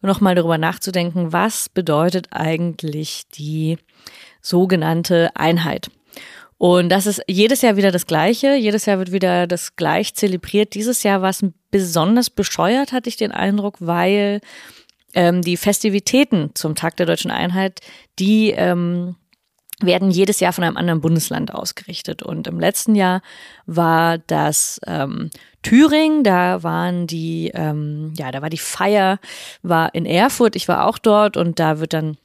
nochmal 0.00 0.34
darüber 0.34 0.58
nachzudenken, 0.58 1.32
was 1.32 1.68
bedeutet 1.68 2.28
eigentlich 2.32 3.28
die 3.28 3.78
sogenannte 4.42 5.30
Einheit. 5.34 5.90
Und 6.58 6.88
das 6.90 7.06
ist 7.06 7.22
jedes 7.28 7.62
Jahr 7.62 7.76
wieder 7.76 7.92
das 7.92 8.06
Gleiche. 8.06 8.54
Jedes 8.54 8.86
Jahr 8.86 8.98
wird 8.98 9.12
wieder 9.12 9.46
das 9.46 9.76
gleich 9.76 10.14
zelebriert. 10.14 10.74
Dieses 10.74 11.04
Jahr 11.04 11.22
war 11.22 11.30
es 11.30 11.44
besonders 11.70 12.28
bescheuert, 12.28 12.92
hatte 12.92 13.08
ich 13.08 13.16
den 13.16 13.32
Eindruck, 13.32 13.76
weil 13.78 14.40
ähm, 15.14 15.42
die 15.42 15.56
Festivitäten 15.56 16.50
zum 16.54 16.74
Tag 16.74 16.96
der 16.96 17.06
deutschen 17.06 17.30
Einheit, 17.30 17.80
die 18.18 18.50
ähm, 18.50 19.16
werden 19.80 20.10
jedes 20.10 20.40
Jahr 20.40 20.52
von 20.52 20.64
einem 20.64 20.76
anderen 20.76 21.00
Bundesland 21.00 21.54
ausgerichtet. 21.54 22.22
Und 22.22 22.46
im 22.46 22.60
letzten 22.60 22.94
Jahr 22.94 23.22
war 23.66 24.18
das 24.18 24.80
ähm, 24.86 25.30
Thüringen, 25.62 26.24
da 26.24 26.62
waren 26.62 27.06
die, 27.06 27.50
ähm, 27.54 28.12
ja, 28.16 28.30
da 28.30 28.42
war 28.42 28.50
die 28.50 28.58
Feier, 28.58 29.18
war 29.62 29.94
in 29.94 30.06
Erfurt, 30.06 30.56
ich 30.56 30.68
war 30.68 30.86
auch 30.86 30.98
dort 30.98 31.36
und 31.36 31.58
da 31.58 31.80
wird 31.80 31.92
dann 31.92 32.16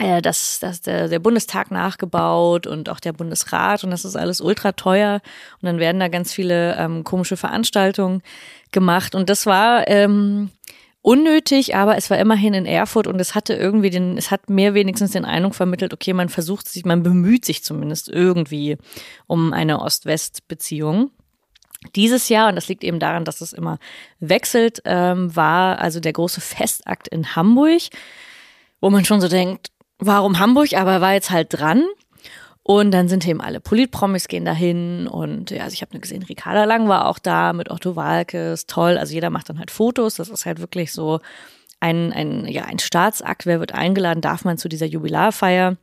äh, 0.00 0.22
das, 0.22 0.58
das, 0.60 0.80
der, 0.80 1.08
der 1.08 1.18
Bundestag 1.18 1.70
nachgebaut 1.70 2.66
und 2.66 2.88
auch 2.88 3.00
der 3.00 3.12
Bundesrat. 3.12 3.84
Und 3.84 3.90
das 3.90 4.04
ist 4.04 4.16
alles 4.16 4.40
ultra 4.40 4.72
teuer. 4.72 5.20
Und 5.60 5.66
dann 5.66 5.78
werden 5.78 6.00
da 6.00 6.08
ganz 6.08 6.32
viele 6.32 6.76
ähm, 6.76 7.04
komische 7.04 7.36
Veranstaltungen 7.36 8.22
gemacht. 8.72 9.14
Und 9.14 9.28
das 9.28 9.46
war 9.46 9.86
ähm, 9.88 10.50
unnötig, 11.02 11.74
aber 11.74 11.96
es 11.96 12.10
war 12.10 12.18
immerhin 12.18 12.54
in 12.54 12.66
Erfurt 12.66 13.06
und 13.06 13.20
es 13.20 13.34
hatte 13.34 13.54
irgendwie 13.54 13.90
den, 13.90 14.18
es 14.18 14.30
hat 14.30 14.50
mir 14.50 14.74
wenigstens 14.74 15.12
den 15.12 15.24
Eindruck 15.24 15.54
vermittelt, 15.54 15.94
okay, 15.94 16.12
man 16.12 16.28
versucht 16.28 16.68
sich, 16.68 16.84
man 16.84 17.02
bemüht 17.02 17.44
sich 17.44 17.64
zumindest 17.64 18.08
irgendwie 18.08 18.76
um 19.26 19.52
eine 19.52 19.80
Ost-West-Beziehung. 19.80 21.10
Dieses 21.96 22.28
Jahr, 22.28 22.50
und 22.50 22.56
das 22.56 22.68
liegt 22.68 22.84
eben 22.84 22.98
daran, 22.98 23.24
dass 23.24 23.40
es 23.40 23.54
immer 23.54 23.78
wechselt, 24.18 24.82
ähm, 24.84 25.34
war 25.34 25.78
also 25.78 25.98
der 25.98 26.12
große 26.12 26.42
Festakt 26.42 27.08
in 27.08 27.34
Hamburg, 27.34 27.80
wo 28.82 28.90
man 28.90 29.06
schon 29.06 29.22
so 29.22 29.28
denkt, 29.28 29.68
warum 29.98 30.38
Hamburg, 30.38 30.74
aber 30.74 31.00
war 31.00 31.14
jetzt 31.14 31.30
halt 31.30 31.48
dran. 31.50 31.84
Und 32.62 32.90
dann 32.90 33.08
sind 33.08 33.26
eben 33.26 33.40
alle 33.40 33.60
Politpromis 33.60 34.28
gehen 34.28 34.44
dahin 34.44 35.06
und 35.06 35.50
ja, 35.50 35.64
also 35.64 35.72
ich 35.72 35.82
habe 35.82 35.98
gesehen, 35.98 36.22
Ricarda 36.22 36.64
Lang 36.64 36.88
war 36.88 37.08
auch 37.08 37.18
da 37.18 37.52
mit 37.52 37.70
Otto 37.70 37.96
Walkes, 37.96 38.66
toll. 38.66 38.98
Also 38.98 39.14
jeder 39.14 39.30
macht 39.30 39.48
dann 39.48 39.58
halt 39.58 39.70
Fotos. 39.70 40.16
Das 40.16 40.28
ist 40.28 40.44
halt 40.46 40.60
wirklich 40.60 40.92
so 40.92 41.20
ein, 41.80 42.12
ein, 42.12 42.46
ja, 42.46 42.64
ein 42.64 42.78
Staatsakt. 42.78 43.46
Wer 43.46 43.60
wird 43.60 43.72
eingeladen? 43.72 44.20
Darf 44.20 44.44
man 44.44 44.58
zu 44.58 44.68
dieser 44.68 44.86
Jubilarfeier? 44.86 45.76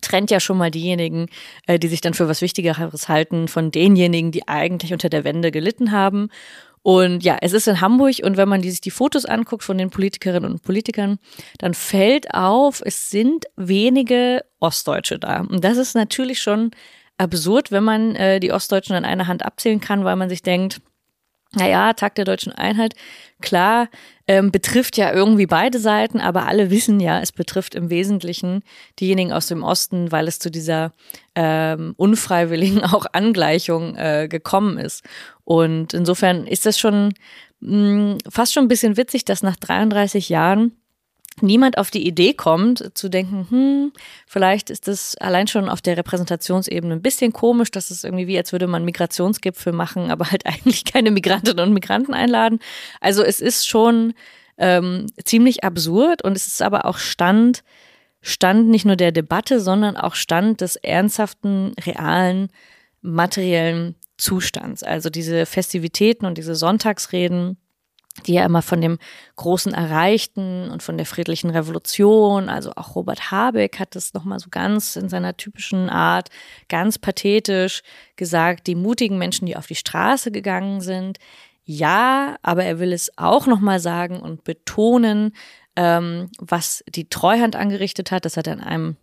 trennt 0.00 0.30
ja 0.30 0.40
schon 0.40 0.58
mal 0.58 0.70
diejenigen, 0.70 1.28
äh, 1.66 1.78
die 1.78 1.88
sich 1.88 2.00
dann 2.00 2.14
für 2.14 2.28
was 2.28 2.42
Wichtigeres 2.42 3.08
halten, 3.08 3.48
von 3.48 3.70
denjenigen, 3.70 4.32
die 4.32 4.46
eigentlich 4.46 4.92
unter 4.92 5.08
der 5.08 5.24
Wende 5.24 5.50
gelitten 5.50 5.92
haben. 5.92 6.30
Und 6.82 7.22
ja, 7.24 7.36
es 7.40 7.52
ist 7.52 7.68
in 7.68 7.80
Hamburg 7.80 8.16
und 8.22 8.36
wenn 8.36 8.48
man 8.48 8.62
sich 8.62 8.80
die 8.80 8.90
Fotos 8.90 9.24
anguckt 9.24 9.62
von 9.62 9.78
den 9.78 9.90
Politikerinnen 9.90 10.50
und 10.50 10.62
Politikern, 10.62 11.18
dann 11.58 11.74
fällt 11.74 12.34
auf, 12.34 12.82
es 12.84 13.10
sind 13.10 13.46
wenige 13.56 14.44
Ostdeutsche 14.60 15.18
da. 15.18 15.40
Und 15.40 15.64
das 15.64 15.76
ist 15.76 15.94
natürlich 15.94 16.40
schon 16.40 16.70
absurd, 17.18 17.72
wenn 17.72 17.84
man 17.84 18.14
äh, 18.14 18.40
die 18.40 18.52
Ostdeutschen 18.52 18.94
an 18.94 19.04
einer 19.04 19.26
Hand 19.26 19.44
abzählen 19.44 19.80
kann, 19.80 20.04
weil 20.04 20.16
man 20.16 20.28
sich 20.28 20.42
denkt, 20.42 20.80
naja, 21.52 21.94
Tag 21.94 22.14
der 22.14 22.26
deutschen 22.26 22.52
Einheit, 22.52 22.94
klar, 23.40 23.88
ähm, 24.26 24.52
betrifft 24.52 24.98
ja 24.98 25.10
irgendwie 25.12 25.46
beide 25.46 25.78
Seiten, 25.78 26.20
aber 26.20 26.46
alle 26.46 26.70
wissen 26.70 27.00
ja, 27.00 27.20
es 27.20 27.32
betrifft 27.32 27.74
im 27.74 27.88
Wesentlichen 27.88 28.62
diejenigen 29.00 29.32
aus 29.32 29.46
dem 29.46 29.62
Osten, 29.62 30.12
weil 30.12 30.28
es 30.28 30.38
zu 30.38 30.50
dieser 30.50 30.92
ähm, 31.34 31.94
unfreiwilligen 31.96 32.84
auch 32.84 33.06
Angleichung 33.12 33.96
äh, 33.96 34.28
gekommen 34.28 34.76
ist. 34.76 35.02
Und 35.48 35.94
insofern 35.94 36.46
ist 36.46 36.66
das 36.66 36.78
schon 36.78 37.14
mh, 37.60 37.70
mm, 37.70 38.18
fast 38.28 38.52
schon 38.52 38.66
ein 38.66 38.68
bisschen 38.68 38.98
witzig, 38.98 39.24
dass 39.24 39.42
nach 39.42 39.56
33 39.56 40.28
Jahren 40.28 40.72
niemand 41.40 41.78
auf 41.78 41.90
die 41.90 42.06
Idee 42.06 42.34
kommt, 42.34 42.90
zu 42.92 43.08
denken, 43.08 43.46
hm, 43.48 43.92
vielleicht 44.26 44.68
ist 44.68 44.88
das 44.88 45.16
allein 45.16 45.46
schon 45.46 45.70
auf 45.70 45.80
der 45.80 45.96
Repräsentationsebene 45.96 46.92
ein 46.92 47.00
bisschen 47.00 47.32
komisch, 47.32 47.70
dass 47.70 47.90
es 47.90 48.04
irgendwie 48.04 48.26
wie, 48.26 48.36
als 48.36 48.52
würde 48.52 48.66
man 48.66 48.84
Migrationsgipfel 48.84 49.72
machen, 49.72 50.10
aber 50.10 50.30
halt 50.30 50.44
eigentlich 50.44 50.84
keine 50.84 51.10
Migrantinnen 51.10 51.66
und 51.66 51.72
Migranten 51.72 52.12
einladen. 52.12 52.58
Also 53.00 53.22
es 53.22 53.40
ist 53.40 53.66
schon 53.66 54.12
ähm, 54.58 55.06
ziemlich 55.24 55.64
absurd 55.64 56.22
und 56.22 56.36
es 56.36 56.46
ist 56.46 56.60
aber 56.60 56.84
auch 56.84 56.98
Stand, 56.98 57.64
Stand 58.20 58.68
nicht 58.68 58.84
nur 58.84 58.96
der 58.96 59.12
Debatte, 59.12 59.60
sondern 59.60 59.96
auch 59.96 60.14
Stand 60.14 60.60
des 60.60 60.76
ernsthaften, 60.76 61.72
realen, 61.86 62.50
materiellen 63.00 63.94
Zustands. 64.18 64.82
Also 64.82 65.10
diese 65.10 65.46
Festivitäten 65.46 66.26
und 66.26 66.36
diese 66.36 66.54
Sonntagsreden, 66.54 67.56
die 68.26 68.34
ja 68.34 68.44
immer 68.44 68.62
von 68.62 68.80
dem 68.80 68.98
großen 69.36 69.72
Erreichten 69.72 70.70
und 70.70 70.82
von 70.82 70.96
der 70.96 71.06
friedlichen 71.06 71.50
Revolution, 71.50 72.48
also 72.48 72.72
auch 72.74 72.96
Robert 72.96 73.30
Habeck 73.30 73.78
hat 73.78 73.94
das 73.94 74.12
nochmal 74.12 74.40
so 74.40 74.48
ganz 74.50 74.96
in 74.96 75.08
seiner 75.08 75.36
typischen 75.36 75.88
Art, 75.88 76.28
ganz 76.68 76.98
pathetisch 76.98 77.82
gesagt, 78.16 78.66
die 78.66 78.74
mutigen 78.74 79.18
Menschen, 79.18 79.46
die 79.46 79.56
auf 79.56 79.68
die 79.68 79.76
Straße 79.76 80.32
gegangen 80.32 80.80
sind. 80.80 81.18
Ja, 81.64 82.36
aber 82.42 82.64
er 82.64 82.80
will 82.80 82.92
es 82.92 83.10
auch 83.16 83.46
nochmal 83.46 83.78
sagen 83.78 84.20
und 84.20 84.42
betonen, 84.42 85.32
ähm, 85.76 86.30
was 86.38 86.82
die 86.88 87.08
Treuhand 87.08 87.54
angerichtet 87.54 88.10
hat. 88.10 88.24
Das 88.24 88.36
hat 88.36 88.48
er 88.48 88.54
in 88.54 88.60
einem 88.60 88.96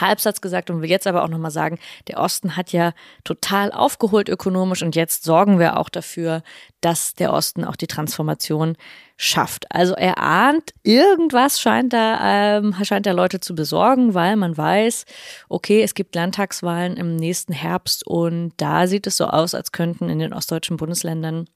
Halbsatz 0.00 0.40
gesagt 0.40 0.70
und 0.70 0.82
will 0.82 0.90
jetzt 0.90 1.06
aber 1.06 1.22
auch 1.22 1.28
nochmal 1.28 1.50
sagen, 1.50 1.78
der 2.08 2.18
Osten 2.18 2.56
hat 2.56 2.72
ja 2.72 2.92
total 3.24 3.72
aufgeholt 3.72 4.28
ökonomisch 4.28 4.82
und 4.82 4.96
jetzt 4.96 5.24
sorgen 5.24 5.58
wir 5.58 5.78
auch 5.78 5.88
dafür, 5.88 6.42
dass 6.80 7.14
der 7.14 7.32
Osten 7.32 7.64
auch 7.64 7.76
die 7.76 7.86
Transformation 7.86 8.76
schafft. 9.16 9.70
Also 9.70 9.94
er 9.94 10.18
ahnt, 10.18 10.74
irgendwas 10.82 11.60
scheint 11.60 11.92
da, 11.92 12.58
ähm, 12.58 12.74
scheint 12.82 13.06
der 13.06 13.14
Leute 13.14 13.40
zu 13.40 13.54
besorgen, 13.54 14.14
weil 14.14 14.36
man 14.36 14.56
weiß, 14.56 15.04
okay, 15.48 15.82
es 15.82 15.94
gibt 15.94 16.14
Landtagswahlen 16.14 16.96
im 16.96 17.16
nächsten 17.16 17.52
Herbst 17.52 18.06
und 18.06 18.52
da 18.56 18.86
sieht 18.86 19.06
es 19.06 19.16
so 19.16 19.26
aus, 19.26 19.54
als 19.54 19.72
könnten 19.72 20.08
in 20.08 20.18
den 20.18 20.32
ostdeutschen 20.32 20.76
Bundesländern 20.76 21.46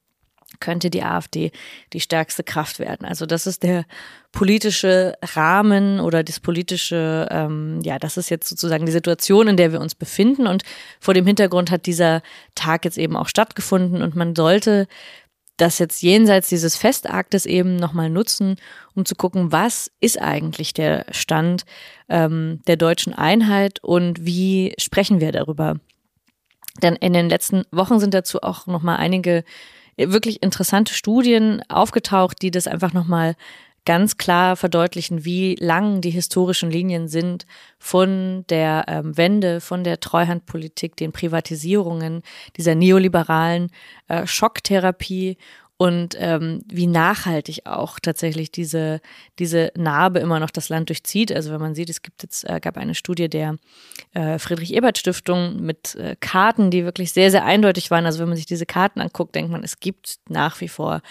könnte 0.59 0.89
die 0.89 1.03
AfD 1.03 1.51
die 1.93 1.99
stärkste 1.99 2.43
Kraft 2.43 2.79
werden. 2.79 3.05
Also 3.05 3.25
das 3.25 3.47
ist 3.47 3.63
der 3.63 3.85
politische 4.31 5.13
Rahmen 5.23 5.99
oder 5.99 6.23
das 6.23 6.39
politische, 6.39 7.27
ähm, 7.31 7.79
ja, 7.83 7.99
das 7.99 8.17
ist 8.17 8.29
jetzt 8.29 8.47
sozusagen 8.47 8.85
die 8.85 8.91
Situation, 8.91 9.47
in 9.47 9.57
der 9.57 9.71
wir 9.71 9.81
uns 9.81 9.95
befinden. 9.95 10.47
Und 10.47 10.63
vor 10.99 11.13
dem 11.13 11.25
Hintergrund 11.25 11.71
hat 11.71 11.85
dieser 11.85 12.21
Tag 12.55 12.85
jetzt 12.85 12.97
eben 12.97 13.15
auch 13.15 13.27
stattgefunden 13.27 14.01
und 14.01 14.15
man 14.15 14.35
sollte 14.35 14.87
das 15.59 15.77
jetzt 15.77 16.01
jenseits 16.01 16.47
dieses 16.49 16.75
Festaktes 16.75 17.45
eben 17.45 17.75
nochmal 17.75 18.09
nutzen, 18.09 18.55
um 18.95 19.05
zu 19.05 19.15
gucken, 19.15 19.51
was 19.51 19.91
ist 19.99 20.21
eigentlich 20.21 20.73
der 20.73 21.05
Stand 21.11 21.65
ähm, 22.07 22.61
der 22.67 22.77
deutschen 22.77 23.13
Einheit 23.13 23.83
und 23.83 24.25
wie 24.25 24.73
sprechen 24.77 25.19
wir 25.19 25.31
darüber. 25.31 25.75
Denn 26.81 26.95
in 26.95 27.13
den 27.13 27.29
letzten 27.29 27.63
Wochen 27.71 27.99
sind 27.99 28.13
dazu 28.13 28.41
auch 28.41 28.67
nochmal 28.67 28.97
einige 28.97 29.43
wirklich 29.99 30.41
interessante 30.41 30.93
Studien 30.93 31.61
aufgetaucht, 31.69 32.41
die 32.41 32.51
das 32.51 32.67
einfach 32.67 32.93
nochmal 32.93 33.35
ganz 33.85 34.17
klar 34.17 34.55
verdeutlichen, 34.55 35.25
wie 35.25 35.55
lang 35.55 36.01
die 36.01 36.09
historischen 36.11 36.69
Linien 36.69 37.07
sind 37.07 37.45
von 37.79 38.45
der 38.49 38.85
ähm, 38.87 39.17
Wende, 39.17 39.61
von 39.61 39.83
der 39.83 39.99
Treuhandpolitik, 39.99 40.95
den 40.95 41.11
Privatisierungen, 41.11 42.21
dieser 42.57 42.75
neoliberalen 42.75 43.71
äh, 44.07 44.27
Schocktherapie 44.27 45.37
und 45.81 46.17
ähm, 46.19 46.61
wie 46.67 46.87
nachhaltig 46.87 47.61
auch 47.65 47.99
tatsächlich 48.01 48.51
diese, 48.51 48.99
diese 49.39 49.71
Narbe 49.77 50.19
immer 50.19 50.41
noch 50.41 50.49
das 50.49 50.67
Land 50.67 50.89
durchzieht. 50.89 51.31
Also 51.31 51.53
wenn 51.53 51.61
man 51.61 51.73
sieht, 51.73 51.89
es 51.89 52.01
gibt 52.01 52.21
jetzt, 52.21 52.43
äh, 52.43 52.59
gab 52.59 52.77
eine 52.77 52.95
Studie 52.95 53.29
der 53.29 53.55
äh, 54.13 54.37
Friedrich-Ebert-Stiftung 54.37 55.61
mit 55.61 55.95
äh, 55.95 56.17
Karten, 56.19 56.69
die 56.69 56.83
wirklich 56.83 57.13
sehr, 57.13 57.31
sehr 57.31 57.45
eindeutig 57.45 57.91
waren. 57.91 58.05
Also 58.05 58.19
wenn 58.19 58.27
man 58.27 58.35
sich 58.35 58.45
diese 58.45 58.65
Karten 58.65 58.99
anguckt, 58.99 59.35
denkt 59.35 59.51
man, 59.51 59.63
es 59.63 59.79
gibt 59.79 60.17
nach 60.27 60.59
wie 60.59 60.67
vor 60.67 61.01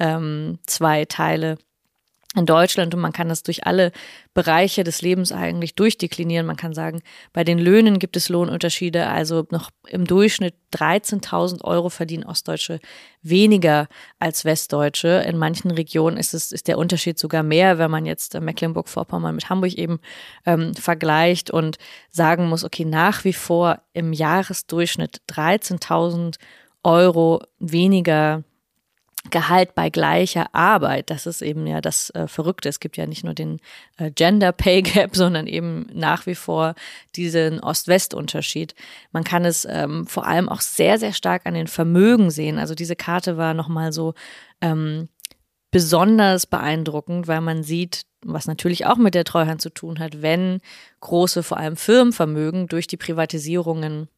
ähm, 0.00 0.58
zwei 0.66 1.04
Teile 1.04 1.56
in 2.36 2.46
Deutschland 2.46 2.94
und 2.94 3.00
man 3.00 3.12
kann 3.12 3.28
das 3.28 3.42
durch 3.42 3.66
alle 3.66 3.92
Bereiche 4.34 4.84
des 4.84 5.00
Lebens 5.00 5.32
eigentlich 5.32 5.74
durchdeklinieren. 5.74 6.46
Man 6.46 6.56
kann 6.56 6.74
sagen, 6.74 7.02
bei 7.32 7.44
den 7.44 7.58
Löhnen 7.58 7.98
gibt 7.98 8.16
es 8.16 8.28
Lohnunterschiede, 8.28 9.06
also 9.06 9.46
noch 9.50 9.70
im 9.88 10.06
Durchschnitt 10.06 10.54
13.000 10.74 11.64
Euro 11.64 11.88
verdienen 11.88 12.24
Ostdeutsche 12.24 12.80
weniger 13.22 13.88
als 14.18 14.44
Westdeutsche. 14.44 15.24
In 15.26 15.38
manchen 15.38 15.70
Regionen 15.70 16.18
ist 16.18 16.34
es 16.34 16.52
ist 16.52 16.68
der 16.68 16.78
Unterschied 16.78 17.18
sogar 17.18 17.42
mehr, 17.42 17.78
wenn 17.78 17.90
man 17.90 18.04
jetzt 18.04 18.38
Mecklenburg-Vorpommern 18.38 19.34
mit 19.34 19.48
Hamburg 19.48 19.72
eben 19.72 19.98
ähm, 20.44 20.74
vergleicht 20.74 21.50
und 21.50 21.78
sagen 22.10 22.48
muss, 22.48 22.64
okay, 22.64 22.84
nach 22.84 23.24
wie 23.24 23.32
vor 23.32 23.80
im 23.94 24.12
Jahresdurchschnitt 24.12 25.22
13.000 25.30 26.36
Euro 26.82 27.42
weniger 27.58 28.44
Gehalt 29.30 29.74
bei 29.74 29.90
gleicher 29.90 30.54
Arbeit. 30.54 31.10
Das 31.10 31.26
ist 31.26 31.42
eben 31.42 31.66
ja 31.66 31.80
das 31.80 32.10
äh, 32.10 32.26
Verrückte. 32.26 32.68
Es 32.68 32.80
gibt 32.80 32.96
ja 32.96 33.06
nicht 33.06 33.24
nur 33.24 33.34
den 33.34 33.60
äh, 33.96 34.10
Gender 34.10 34.52
Pay 34.52 34.82
Gap, 34.82 35.10
sondern 35.16 35.46
eben 35.46 35.86
nach 35.92 36.26
wie 36.26 36.34
vor 36.34 36.74
diesen 37.14 37.60
Ost-West-Unterschied. 37.60 38.74
Man 39.12 39.24
kann 39.24 39.44
es 39.44 39.66
ähm, 39.68 40.06
vor 40.06 40.26
allem 40.26 40.48
auch 40.48 40.60
sehr, 40.60 40.98
sehr 40.98 41.12
stark 41.12 41.46
an 41.46 41.54
den 41.54 41.66
Vermögen 41.66 42.30
sehen. 42.30 42.58
Also 42.58 42.74
diese 42.74 42.96
Karte 42.96 43.36
war 43.36 43.54
nochmal 43.54 43.92
so 43.92 44.14
ähm, 44.60 45.08
besonders 45.70 46.46
beeindruckend, 46.46 47.28
weil 47.28 47.40
man 47.40 47.62
sieht, 47.62 48.06
was 48.24 48.46
natürlich 48.46 48.86
auch 48.86 48.96
mit 48.96 49.14
der 49.14 49.24
Treuhand 49.24 49.60
zu 49.60 49.70
tun 49.70 49.98
hat, 49.98 50.22
wenn 50.22 50.60
große, 51.00 51.42
vor 51.42 51.58
allem 51.58 51.76
Firmenvermögen 51.76 52.66
durch 52.66 52.86
die 52.86 52.96
Privatisierungen 52.96 54.08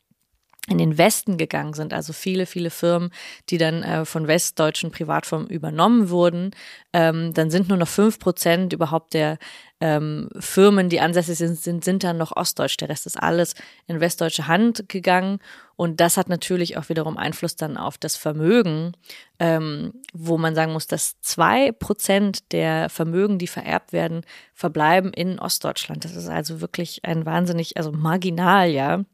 in 0.69 0.79
den 0.79 0.99
Westen 0.99 1.37
gegangen 1.37 1.75
sind, 1.75 1.93
also 1.93 2.13
viele, 2.13 2.47
viele 2.47 2.71
Firmen, 2.71 3.11
die 3.51 3.59
dann 3.59 3.83
äh, 3.83 4.05
von 4.05 4.29
westdeutschen 4.29 4.91
Privatfirmen 4.91 5.49
übernommen 5.49 6.11
wurden, 6.11 6.51
ähm, 6.93 7.35
dann 7.35 7.51
sind 7.51 7.69
nur 7.69 7.79
noch 7.79 7.89
fünf 7.89 8.19
Prozent 8.19 8.73
überhaupt 8.73 9.15
der 9.15 9.39
ähm, 9.81 10.29
Firmen, 10.39 10.89
die 10.89 11.01
ansässig 11.01 11.39
sind, 11.39 11.59
sind, 11.59 11.85
sind 11.85 12.03
dann 12.03 12.19
noch 12.19 12.37
ostdeutsch. 12.37 12.77
Der 12.79 12.89
Rest 12.89 13.07
ist 13.07 13.21
alles 13.23 13.55
in 13.87 14.01
westdeutsche 14.01 14.49
Hand 14.49 14.89
gegangen 14.89 15.39
und 15.77 16.01
das 16.01 16.17
hat 16.17 16.29
natürlich 16.29 16.77
auch 16.77 16.89
wiederum 16.89 17.17
Einfluss 17.17 17.55
dann 17.55 17.77
auf 17.77 17.99
das 17.99 18.17
Vermögen, 18.17 18.93
ähm, 19.39 19.93
wo 20.13 20.37
man 20.37 20.55
sagen 20.55 20.73
muss, 20.73 20.89
dass 20.89 21.21
zwei 21.21 21.71
Prozent 21.71 22.53
der 22.53 22.89
Vermögen, 22.89 23.39
die 23.39 23.47
vererbt 23.47 23.93
werden, 23.93 24.23
verbleiben 24.55 25.13
in 25.13 25.39
Ostdeutschland. 25.39 26.05
Das 26.05 26.17
ist 26.17 26.29
also 26.29 26.61
wirklich 26.61 27.05
ein 27.05 27.25
wahnsinnig, 27.25 27.77
also 27.77 27.93
marginal, 27.93 28.69
ja. 28.71 29.05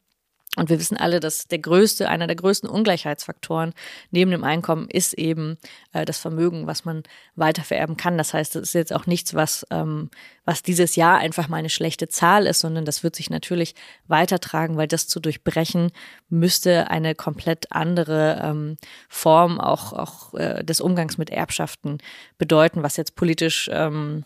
Und 0.56 0.70
wir 0.70 0.78
wissen 0.78 0.96
alle, 0.96 1.18
dass 1.20 1.49
der 1.49 1.58
größte, 1.58 2.08
einer 2.08 2.26
der 2.26 2.37
größten 2.37 2.68
Ungleichheitsfaktoren 2.68 3.75
neben 4.11 4.30
dem 4.30 4.44
Einkommen 4.44 4.88
ist 4.88 5.14
eben 5.14 5.58
äh, 5.92 6.04
das 6.04 6.18
Vermögen, 6.18 6.66
was 6.66 6.84
man 6.84 7.02
weiter 7.34 7.62
vererben 7.62 7.96
kann. 7.96 8.18
Das 8.18 8.34
heißt, 8.34 8.54
das 8.54 8.62
ist 8.62 8.75
jetzt 8.75 8.92
auch 8.92 9.06
nichts, 9.06 9.34
was, 9.34 9.66
ähm, 9.70 10.11
was 10.44 10.62
dieses 10.62 10.94
Jahr 10.94 11.18
einfach 11.18 11.49
mal 11.49 11.56
eine 11.56 11.70
schlechte 11.70 12.08
Zahl 12.08 12.46
ist, 12.46 12.61
sondern 12.61 12.84
das 12.84 13.02
wird 13.02 13.16
sich 13.16 13.30
natürlich 13.30 13.75
weitertragen, 14.06 14.76
weil 14.76 14.87
das 14.87 15.08
zu 15.08 15.18
durchbrechen 15.18 15.90
müsste 16.28 16.88
eine 16.88 17.14
komplett 17.14 17.73
andere 17.73 18.40
ähm, 18.42 18.76
Form 19.08 19.61
auch, 19.61 19.92
auch 19.92 20.34
äh, 20.34 20.62
des 20.62 20.80
Umgangs 20.80 21.18
mit 21.18 21.30
Erbschaften 21.30 21.99
bedeuten, 22.38 22.82
was 22.82 22.96
jetzt 22.96 23.16
politisch 23.16 23.68
ähm, 23.73 24.25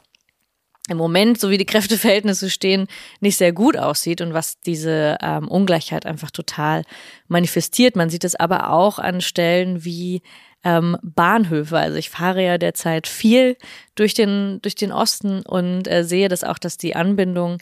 im 0.88 0.97
Moment, 0.97 1.38
so 1.38 1.50
wie 1.50 1.59
die 1.59 1.66
Kräfteverhältnisse 1.66 2.50
stehen, 2.50 2.87
nicht 3.21 3.37
sehr 3.37 3.52
gut 3.52 3.76
aussieht 3.76 4.21
und 4.21 4.35
was 4.35 4.61
diese 4.61 5.18
ähm, 5.23 5.49
Ungleichheit 5.49 6.07
einfach 6.07 6.30
total 6.30 6.83
manifestiert. 7.28 7.97
Man 7.97 8.11
sieht 8.11 8.25
es 8.25 8.35
aber 8.35 8.71
auch 8.71 8.99
an 8.99 9.21
Stellen 9.21 9.85
wie 9.85 10.23
ähm, 10.64 10.97
Bahnhöfe. 11.02 11.78
Also 11.78 11.97
ich 11.97 12.11
fahre 12.11 12.42
ja 12.42 12.59
derzeit 12.59 13.07
viel 13.07 13.57
durch 13.95 14.14
den, 14.14 14.61
durch 14.62 14.75
den 14.75 14.92
Osten 14.92 15.42
und 15.42 15.87
äh, 15.88 16.04
sehe 16.04 16.28
das 16.28 16.45
auch, 16.45 16.59
dass 16.59 16.76
die 16.76 16.97
Anbindung 16.97 17.59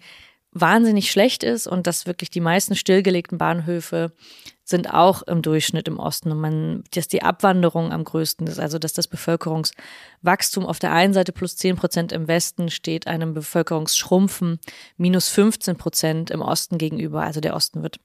wahnsinnig 0.52 1.10
schlecht 1.10 1.44
ist 1.44 1.66
und 1.66 1.86
dass 1.86 2.06
wirklich 2.06 2.30
die 2.30 2.40
meisten 2.40 2.74
stillgelegten 2.74 3.38
Bahnhöfe 3.38 4.12
sind 4.68 4.92
auch 4.92 5.22
im 5.22 5.42
Durchschnitt 5.42 5.86
im 5.86 6.00
Osten 6.00 6.32
und 6.32 6.40
man, 6.40 6.82
dass 6.92 7.06
die 7.06 7.22
Abwanderung 7.22 7.92
am 7.92 8.02
größten 8.02 8.48
ist, 8.48 8.58
also 8.58 8.80
dass 8.80 8.92
das 8.92 9.06
Bevölkerungswachstum 9.06 10.66
auf 10.66 10.80
der 10.80 10.90
einen 10.90 11.14
Seite 11.14 11.30
plus 11.32 11.56
10 11.56 11.76
Prozent 11.76 12.12
im 12.12 12.26
Westen 12.26 12.68
steht 12.68 13.06
einem 13.06 13.32
Bevölkerungsschrumpfen 13.32 14.58
minus 14.96 15.28
15 15.28 15.76
Prozent 15.76 16.30
im 16.32 16.42
Osten 16.42 16.78
gegenüber. 16.78 17.22
Also 17.22 17.40
der 17.40 17.54
Osten 17.54 17.84
wird 17.84 18.00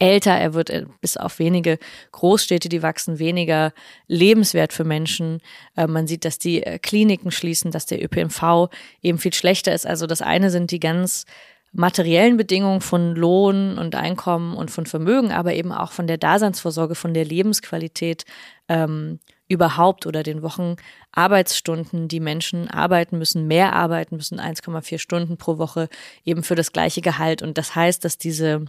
älter, 0.00 0.32
er 0.32 0.52
wird 0.52 0.68
äh, 0.70 0.86
bis 1.00 1.16
auf 1.16 1.38
wenige 1.38 1.78
Großstädte, 2.10 2.68
die 2.68 2.82
wachsen, 2.82 3.20
weniger 3.20 3.72
lebenswert 4.08 4.72
für 4.72 4.84
Menschen. 4.84 5.40
Äh, 5.76 5.86
man 5.86 6.08
sieht, 6.08 6.24
dass 6.24 6.38
die 6.38 6.64
äh, 6.64 6.80
Kliniken 6.80 7.30
schließen, 7.30 7.70
dass 7.70 7.86
der 7.86 8.02
ÖPNV 8.02 8.68
eben 9.00 9.18
viel 9.18 9.32
schlechter 9.32 9.72
ist. 9.72 9.86
Also 9.86 10.08
das 10.08 10.22
eine 10.22 10.50
sind 10.50 10.72
die 10.72 10.80
ganz 10.80 11.24
materiellen 11.72 12.36
Bedingungen 12.36 12.80
von 12.80 13.14
Lohn 13.14 13.78
und 13.78 13.94
Einkommen 13.94 14.56
und 14.56 14.70
von 14.70 14.86
Vermögen, 14.86 15.32
aber 15.32 15.54
eben 15.54 15.72
auch 15.72 15.92
von 15.92 16.06
der 16.06 16.18
Daseinsvorsorge, 16.18 16.94
von 16.94 17.14
der 17.14 17.24
Lebensqualität 17.24 18.24
ähm, 18.68 19.20
überhaupt 19.48 20.06
oder 20.06 20.22
den 20.22 20.42
Wochenarbeitsstunden, 20.42 22.08
die 22.08 22.20
Menschen 22.20 22.68
arbeiten 22.68 23.18
müssen, 23.18 23.46
mehr 23.46 23.74
arbeiten 23.74 24.16
müssen, 24.16 24.40
1,4 24.40 24.98
Stunden 24.98 25.36
pro 25.36 25.58
Woche 25.58 25.88
eben 26.24 26.42
für 26.42 26.54
das 26.54 26.72
gleiche 26.72 27.00
Gehalt. 27.00 27.42
Und 27.42 27.58
das 27.58 27.74
heißt, 27.74 28.04
dass 28.04 28.18
diese, 28.18 28.66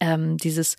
ähm, 0.00 0.36
dieses 0.36 0.76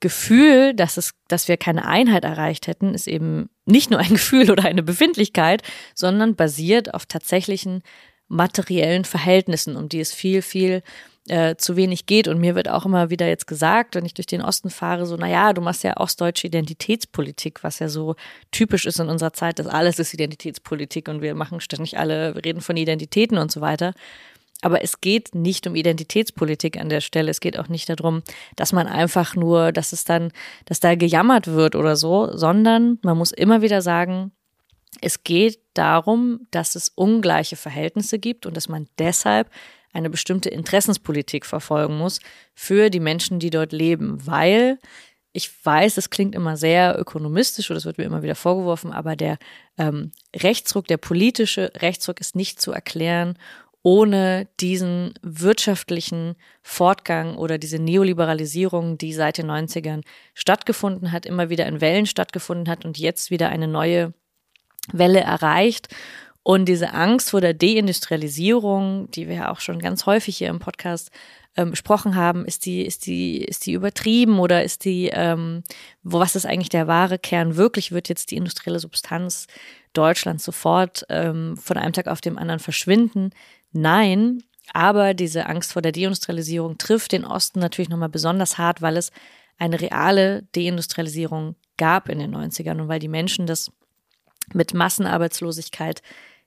Gefühl, 0.00 0.74
dass 0.74 0.96
es, 0.96 1.14
dass 1.28 1.48
wir 1.48 1.56
keine 1.56 1.86
Einheit 1.86 2.24
erreicht 2.24 2.66
hätten, 2.66 2.94
ist 2.94 3.08
eben 3.08 3.50
nicht 3.66 3.90
nur 3.90 4.00
ein 4.00 4.08
Gefühl 4.10 4.50
oder 4.50 4.64
eine 4.64 4.82
Befindlichkeit, 4.82 5.62
sondern 5.94 6.36
basiert 6.36 6.94
auf 6.94 7.06
tatsächlichen 7.06 7.82
materiellen 8.28 9.04
Verhältnissen, 9.04 9.76
um 9.76 9.88
die 9.88 10.00
es 10.00 10.12
viel, 10.12 10.42
viel 10.42 10.82
äh, 11.28 11.56
zu 11.56 11.76
wenig 11.76 12.06
geht. 12.06 12.28
Und 12.28 12.38
mir 12.38 12.54
wird 12.54 12.68
auch 12.68 12.86
immer 12.86 13.10
wieder 13.10 13.26
jetzt 13.28 13.46
gesagt, 13.46 13.94
wenn 13.94 14.04
ich 14.04 14.14
durch 14.14 14.26
den 14.26 14.42
Osten 14.42 14.70
fahre, 14.70 15.06
so, 15.06 15.16
naja, 15.16 15.52
du 15.52 15.60
machst 15.60 15.84
ja 15.84 15.96
ostdeutsche 15.96 16.46
Identitätspolitik, 16.46 17.62
was 17.62 17.78
ja 17.78 17.88
so 17.88 18.16
typisch 18.50 18.86
ist 18.86 19.00
in 19.00 19.08
unserer 19.08 19.32
Zeit, 19.32 19.58
dass 19.58 19.66
alles 19.66 19.98
ist 19.98 20.14
Identitätspolitik 20.14 21.08
und 21.08 21.22
wir 21.22 21.34
machen 21.34 21.60
ständig 21.60 21.98
alle, 21.98 22.34
wir 22.34 22.44
reden 22.44 22.60
von 22.60 22.76
Identitäten 22.76 23.38
und 23.38 23.52
so 23.52 23.60
weiter. 23.60 23.94
Aber 24.60 24.82
es 24.82 25.00
geht 25.00 25.34
nicht 25.34 25.66
um 25.68 25.76
Identitätspolitik 25.76 26.80
an 26.80 26.88
der 26.88 27.00
Stelle. 27.00 27.30
Es 27.30 27.38
geht 27.38 27.58
auch 27.58 27.68
nicht 27.68 27.88
darum, 27.88 28.22
dass 28.56 28.72
man 28.72 28.88
einfach 28.88 29.36
nur, 29.36 29.70
dass 29.70 29.92
es 29.92 30.04
dann, 30.04 30.32
dass 30.64 30.80
da 30.80 30.96
gejammert 30.96 31.46
wird 31.46 31.76
oder 31.76 31.94
so, 31.94 32.36
sondern 32.36 32.98
man 33.02 33.16
muss 33.16 33.30
immer 33.30 33.62
wieder 33.62 33.82
sagen, 33.82 34.32
es 35.00 35.24
geht 35.24 35.60
darum, 35.74 36.46
dass 36.50 36.74
es 36.74 36.90
ungleiche 36.90 37.56
Verhältnisse 37.56 38.18
gibt 38.18 38.46
und 38.46 38.56
dass 38.56 38.68
man 38.68 38.88
deshalb 38.98 39.50
eine 39.92 40.10
bestimmte 40.10 40.48
Interessenspolitik 40.48 41.46
verfolgen 41.46 41.96
muss 41.98 42.20
für 42.54 42.90
die 42.90 43.00
Menschen, 43.00 43.38
die 43.38 43.50
dort 43.50 43.72
leben, 43.72 44.26
weil 44.26 44.78
ich 45.32 45.50
weiß, 45.64 45.98
es 45.98 46.10
klingt 46.10 46.34
immer 46.34 46.56
sehr 46.56 46.98
ökonomistisch 46.98 47.70
oder 47.70 47.78
es 47.78 47.84
wird 47.84 47.98
mir 47.98 48.04
immer 48.04 48.22
wieder 48.22 48.34
vorgeworfen, 48.34 48.92
aber 48.92 49.14
der 49.14 49.38
ähm, 49.76 50.12
Rechtsruck, 50.34 50.86
der 50.86 50.96
politische 50.96 51.70
Rechtsruck 51.76 52.20
ist 52.20 52.34
nicht 52.34 52.60
zu 52.60 52.72
erklären 52.72 53.38
ohne 53.82 54.48
diesen 54.60 55.14
wirtschaftlichen 55.22 56.34
Fortgang 56.62 57.36
oder 57.36 57.58
diese 57.58 57.78
Neoliberalisierung, 57.78 58.98
die 58.98 59.12
seit 59.12 59.38
den 59.38 59.50
90ern 59.50 60.02
stattgefunden 60.34 61.12
hat, 61.12 61.26
immer 61.26 61.48
wieder 61.48 61.66
in 61.66 61.80
Wellen 61.80 62.06
stattgefunden 62.06 62.68
hat 62.68 62.84
und 62.84 62.98
jetzt 62.98 63.30
wieder 63.30 63.48
eine 63.48 63.68
neue 63.68 64.12
Welle 64.92 65.20
erreicht. 65.20 65.88
Und 66.42 66.64
diese 66.66 66.94
Angst 66.94 67.30
vor 67.30 67.40
der 67.40 67.52
Deindustrialisierung, 67.52 69.10
die 69.10 69.28
wir 69.28 69.34
ja 69.34 69.52
auch 69.52 69.60
schon 69.60 69.80
ganz 69.80 70.06
häufig 70.06 70.38
hier 70.38 70.48
im 70.48 70.60
Podcast 70.60 71.10
ähm, 71.56 71.72
besprochen 71.72 72.14
haben, 72.14 72.46
ist 72.46 72.64
die, 72.64 72.82
ist 72.86 73.04
die, 73.06 73.44
ist 73.44 73.66
die 73.66 73.72
übertrieben 73.72 74.38
oder 74.38 74.64
ist 74.64 74.84
die, 74.84 75.10
ähm, 75.12 75.62
wo, 76.02 76.20
was 76.20 76.36
ist 76.36 76.46
eigentlich 76.46 76.70
der 76.70 76.86
wahre 76.86 77.18
Kern? 77.18 77.56
Wirklich 77.56 77.92
wird 77.92 78.08
jetzt 78.08 78.30
die 78.30 78.36
industrielle 78.36 78.78
Substanz 78.78 79.46
Deutschlands 79.92 80.44
sofort 80.44 81.04
ähm, 81.08 81.56
von 81.56 81.76
einem 81.76 81.92
Tag 81.92 82.06
auf 82.06 82.20
den 82.20 82.38
anderen 82.38 82.60
verschwinden? 82.60 83.30
Nein, 83.72 84.42
aber 84.72 85.14
diese 85.14 85.46
Angst 85.46 85.72
vor 85.72 85.82
der 85.82 85.92
Deindustrialisierung 85.92 86.78
trifft 86.78 87.12
den 87.12 87.24
Osten 87.24 87.58
natürlich 87.60 87.88
nochmal 87.88 88.08
besonders 88.08 88.56
hart, 88.56 88.80
weil 88.80 88.96
es 88.96 89.10
eine 89.58 89.80
reale 89.80 90.44
Deindustrialisierung 90.54 91.56
gab 91.76 92.08
in 92.08 92.18
den 92.18 92.34
90ern 92.34 92.80
und 92.80 92.88
weil 92.88 93.00
die 93.00 93.08
Menschen 93.08 93.46
das 93.46 93.70
mit 94.54 94.74
Massenarbeitslosigkeit 94.74 96.02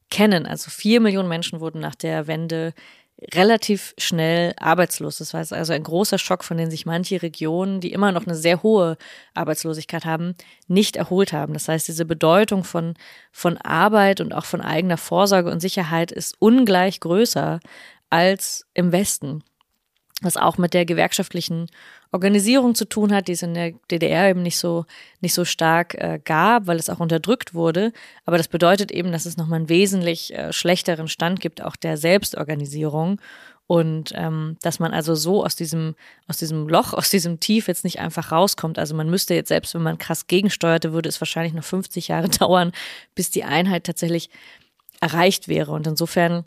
kennen. 0.10 0.46
Also 0.46 0.70
vier 0.70 1.00
Millionen 1.00 1.30
Menschen 1.30 1.60
wurden 1.60 1.80
nach 1.80 1.96
der 1.96 2.28
Wende 2.28 2.74
relativ 3.34 3.94
schnell 3.98 4.54
arbeitslos. 4.58 5.20
Das 5.20 5.34
war 5.34 5.46
also 5.52 5.74
ein 5.74 5.84
großer 5.84 6.18
Schock, 6.18 6.44
von 6.44 6.58
dem 6.58 6.72
sich 6.72 6.86
manche 6.86 7.22
Regionen, 7.22 7.80
die 7.80 7.94
immer 7.94 8.12
noch 8.12 8.26
eine 8.26 8.36
sehr 8.36 8.64
hohe 8.64 8.98
Arbeitslosigkeit 9.36 10.06
haben, 10.06 10.36
nicht 10.68 10.96
erholt 10.96 11.32
haben. 11.32 11.54
Das 11.54 11.68
heißt, 11.68 11.88
diese 11.88 12.06
Bedeutung 12.06 12.64
von, 12.64 12.96
von 13.32 13.58
Arbeit 13.58 14.22
und 14.22 14.34
auch 14.34 14.46
von 14.46 14.62
eigener 14.62 14.98
Vorsorge 14.98 15.52
und 15.52 15.60
Sicherheit 15.60 16.12
ist 16.12 16.36
ungleich 16.40 17.00
größer 17.00 17.60
als 18.10 18.66
im 18.74 18.92
Westen 18.92 19.44
was 20.22 20.38
auch 20.38 20.58
mit 20.58 20.74
der 20.74 20.86
gewerkschaftlichen 20.86 21.68
Organisierung 22.12 22.76
zu 22.76 22.86
tun 22.86 23.14
hat, 23.14 23.28
die 23.28 23.34
es 23.34 23.42
in 23.42 23.54
der 23.54 23.72
DDR 23.90 24.30
eben 24.30 24.42
nicht 24.42 24.58
so 24.58 24.86
nicht 25.22 25.34
so 25.34 25.46
stark 25.46 25.96
äh, 25.96 26.20
gab, 26.24 26.68
weil 26.68 26.78
es 26.78 26.90
auch 26.90 27.00
unterdrückt 27.00 27.54
wurde. 27.54 27.94
Aber 28.26 28.38
das 28.38 28.50
bedeutet 28.50 28.92
eben, 28.92 29.12
dass 29.12 29.26
es 29.26 29.38
nochmal 29.38 29.60
einen 29.60 29.70
wesentlich 29.70 30.34
äh, 30.34 30.52
schlechteren 30.52 31.08
Stand 31.08 31.40
gibt, 31.40 31.62
auch 31.62 31.78
der 31.78 31.96
Selbstorganisierung 31.96 33.22
und 33.66 34.12
ähm, 34.16 34.58
dass 34.62 34.80
man 34.80 34.94
also 34.94 35.16
so 35.16 35.46
aus 35.46 35.56
diesem 35.56 35.96
aus 36.28 36.36
diesem 36.36 36.68
Loch, 36.68 36.94
aus 36.94 37.10
diesem 37.10 37.40
Tief 37.40 37.70
jetzt 37.70 37.86
nicht 37.86 38.00
einfach 38.00 38.34
rauskommt. 38.34 38.78
Also 38.78 38.94
man 38.94 39.10
müsste 39.10 39.34
jetzt 39.34 39.48
selbst, 39.48 39.74
wenn 39.74 39.84
man 39.84 39.98
krass 39.98 40.28
gegensteuerte, 40.28 40.92
würde 40.92 41.08
es 41.08 41.22
wahrscheinlich 41.22 41.54
noch 41.54 41.64
50 41.64 42.10
Jahre 42.10 42.28
dauern, 42.40 42.74
bis 43.16 43.32
die 43.32 43.46
Einheit 43.46 43.86
tatsächlich 43.86 44.30
erreicht 45.00 45.48
wäre. 45.48 45.72
Und 45.72 45.88
insofern 45.88 46.44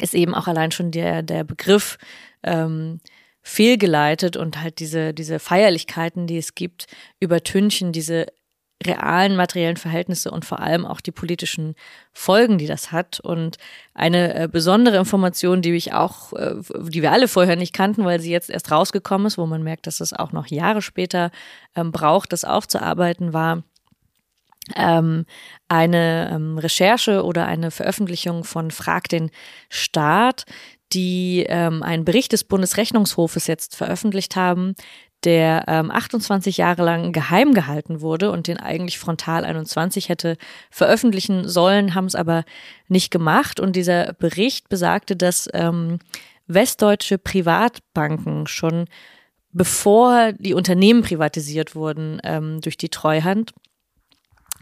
ist 0.00 0.14
eben 0.14 0.34
auch 0.34 0.48
allein 0.48 0.72
schon 0.72 0.90
der 0.90 1.22
der 1.22 1.44
Begriff 1.44 1.98
ähm, 2.42 2.98
fehlgeleitet 3.42 4.36
und 4.36 4.60
halt 4.60 4.78
diese, 4.78 5.12
diese 5.12 5.38
Feierlichkeiten, 5.38 6.26
die 6.26 6.38
es 6.38 6.54
gibt, 6.54 6.86
übertünchen 7.20 7.92
diese 7.92 8.26
realen 8.86 9.36
materiellen 9.36 9.76
Verhältnisse 9.76 10.30
und 10.30 10.44
vor 10.44 10.60
allem 10.60 10.84
auch 10.84 11.00
die 11.00 11.12
politischen 11.12 11.74
Folgen, 12.12 12.58
die 12.58 12.66
das 12.66 12.92
hat. 12.92 13.20
Und 13.20 13.58
eine 13.94 14.34
äh, 14.34 14.48
besondere 14.48 14.96
Information, 14.96 15.62
die 15.62 15.72
ich 15.72 15.92
auch, 15.92 16.32
äh, 16.32 16.54
die 16.80 17.02
wir 17.02 17.12
alle 17.12 17.28
vorher 17.28 17.56
nicht 17.56 17.72
kannten, 17.72 18.04
weil 18.04 18.20
sie 18.20 18.30
jetzt 18.30 18.50
erst 18.50 18.70
rausgekommen 18.70 19.26
ist, 19.26 19.38
wo 19.38 19.46
man 19.46 19.62
merkt, 19.62 19.86
dass 19.86 20.00
es 20.00 20.12
auch 20.12 20.32
noch 20.32 20.46
Jahre 20.46 20.82
später 20.82 21.30
ähm, 21.76 21.92
braucht, 21.92 22.32
das 22.32 22.44
aufzuarbeiten, 22.44 23.32
war 23.32 23.62
ähm, 24.76 25.26
eine 25.68 26.30
ähm, 26.32 26.58
Recherche 26.58 27.24
oder 27.24 27.46
eine 27.46 27.70
Veröffentlichung 27.70 28.44
von 28.44 28.70
Frag 28.70 29.08
den 29.08 29.30
Staat, 29.68 30.44
die 30.94 31.44
ähm, 31.48 31.82
einen 31.82 32.04
Bericht 32.04 32.32
des 32.32 32.44
Bundesrechnungshofes 32.44 33.46
jetzt 33.46 33.76
veröffentlicht 33.76 34.36
haben, 34.36 34.74
der 35.24 35.64
ähm, 35.68 35.90
28 35.90 36.56
Jahre 36.56 36.82
lang 36.82 37.12
geheim 37.12 37.54
gehalten 37.54 38.00
wurde 38.00 38.30
und 38.30 38.48
den 38.48 38.58
eigentlich 38.58 38.98
Frontal 38.98 39.44
21 39.44 40.08
hätte 40.08 40.36
veröffentlichen 40.70 41.48
sollen, 41.48 41.94
haben 41.94 42.06
es 42.06 42.14
aber 42.14 42.44
nicht 42.88 43.10
gemacht. 43.10 43.60
Und 43.60 43.76
dieser 43.76 44.14
Bericht 44.14 44.68
besagte, 44.68 45.14
dass 45.14 45.48
ähm, 45.52 46.00
westdeutsche 46.46 47.18
Privatbanken 47.18 48.46
schon 48.46 48.86
bevor 49.52 50.32
die 50.32 50.54
Unternehmen 50.54 51.02
privatisiert 51.02 51.74
wurden 51.74 52.20
ähm, 52.24 52.60
durch 52.60 52.76
die 52.76 52.88
Treuhand, 52.88 53.52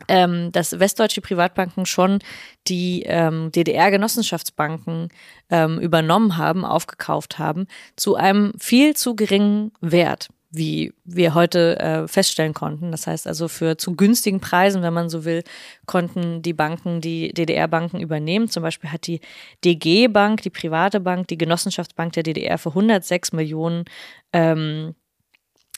ähm, 0.09 0.53
dass 0.53 0.79
westdeutsche 0.79 1.21
Privatbanken 1.21 1.87
schon 1.87 2.19
die 2.67 3.05
ähm, 3.07 3.51
DDR-Genossenschaftsbanken 3.53 5.09
ähm, 5.51 5.79
übernommen 5.81 6.37
haben, 6.37 6.65
aufgekauft 6.65 7.39
haben, 7.39 7.67
zu 7.97 8.17
einem 8.17 8.53
viel 8.59 8.95
zu 8.97 9.15
geringen 9.15 9.73
Wert 9.81 10.29
wie 10.51 10.93
wir 11.05 11.35
heute 11.35 11.79
äh, 11.79 12.09
feststellen 12.09 12.55
konnten. 12.55 12.91
Das 12.91 13.07
heißt 13.07 13.27
also 13.27 13.47
für 13.47 13.79
zu 13.79 13.95
günstigen 13.95 14.41
Preisen, 14.41 14.83
wenn 14.83 14.93
man 14.93 15.09
so 15.09 15.25
will, 15.25 15.45
konnten 15.87 16.43
die 16.43 16.53
Banken 16.53 17.01
die 17.01 17.33
DDR-Banken 17.33 18.01
übernehmen. 18.01 18.49
Zum 18.49 18.63
Beispiel 18.65 18.91
hat 18.91 19.07
die 19.07 19.21
DG 19.65 20.09
Bank, 20.09 20.43
die 20.43 20.51
private 20.51 20.99
Bank, 20.99 21.29
die 21.29 21.39
Genossenschaftsbank 21.39 22.13
der 22.15 22.25
DDR 22.25 22.59
für 22.59 22.71
106 22.71 23.33
Millionen 23.33 23.85
ähm, 24.33 24.95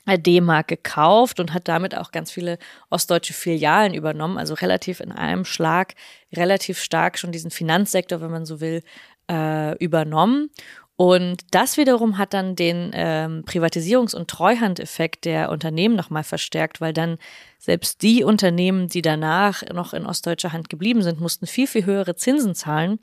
D-Mark 0.05 0.67
gekauft 0.67 1.39
und 1.39 1.53
hat 1.53 1.67
damit 1.67 1.95
auch 1.95 2.11
ganz 2.11 2.31
viele 2.31 2.57
ostdeutsche 2.89 3.33
Filialen 3.33 3.93
übernommen, 3.93 4.37
also 4.37 4.53
relativ 4.53 4.99
in 4.99 5.11
einem 5.11 5.45
Schlag, 5.45 5.95
relativ 6.33 6.79
stark 6.79 7.17
schon 7.17 7.31
diesen 7.31 7.51
Finanzsektor, 7.51 8.21
wenn 8.21 8.31
man 8.31 8.45
so 8.45 8.59
will, 8.59 8.83
äh, 9.29 9.77
übernommen. 9.77 10.49
Und 10.95 11.41
das 11.51 11.77
wiederum 11.77 12.17
hat 12.17 12.33
dann 12.33 12.55
den 12.55 12.91
ähm, 12.93 13.43
Privatisierungs- 13.45 14.15
und 14.15 14.29
Treuhandeffekt 14.29 15.25
der 15.25 15.49
Unternehmen 15.49 15.95
nochmal 15.95 16.23
verstärkt, 16.23 16.81
weil 16.81 16.93
dann 16.93 17.17
selbst 17.57 18.03
die 18.03 18.23
Unternehmen, 18.23 18.89
die 18.89 19.01
danach 19.01 19.63
noch 19.73 19.93
in 19.93 20.05
ostdeutscher 20.05 20.53
Hand 20.53 20.69
geblieben 20.69 21.01
sind, 21.01 21.19
mussten 21.19 21.47
viel, 21.47 21.65
viel 21.65 21.85
höhere 21.85 22.15
Zinsen 22.15 22.53
zahlen 22.53 22.99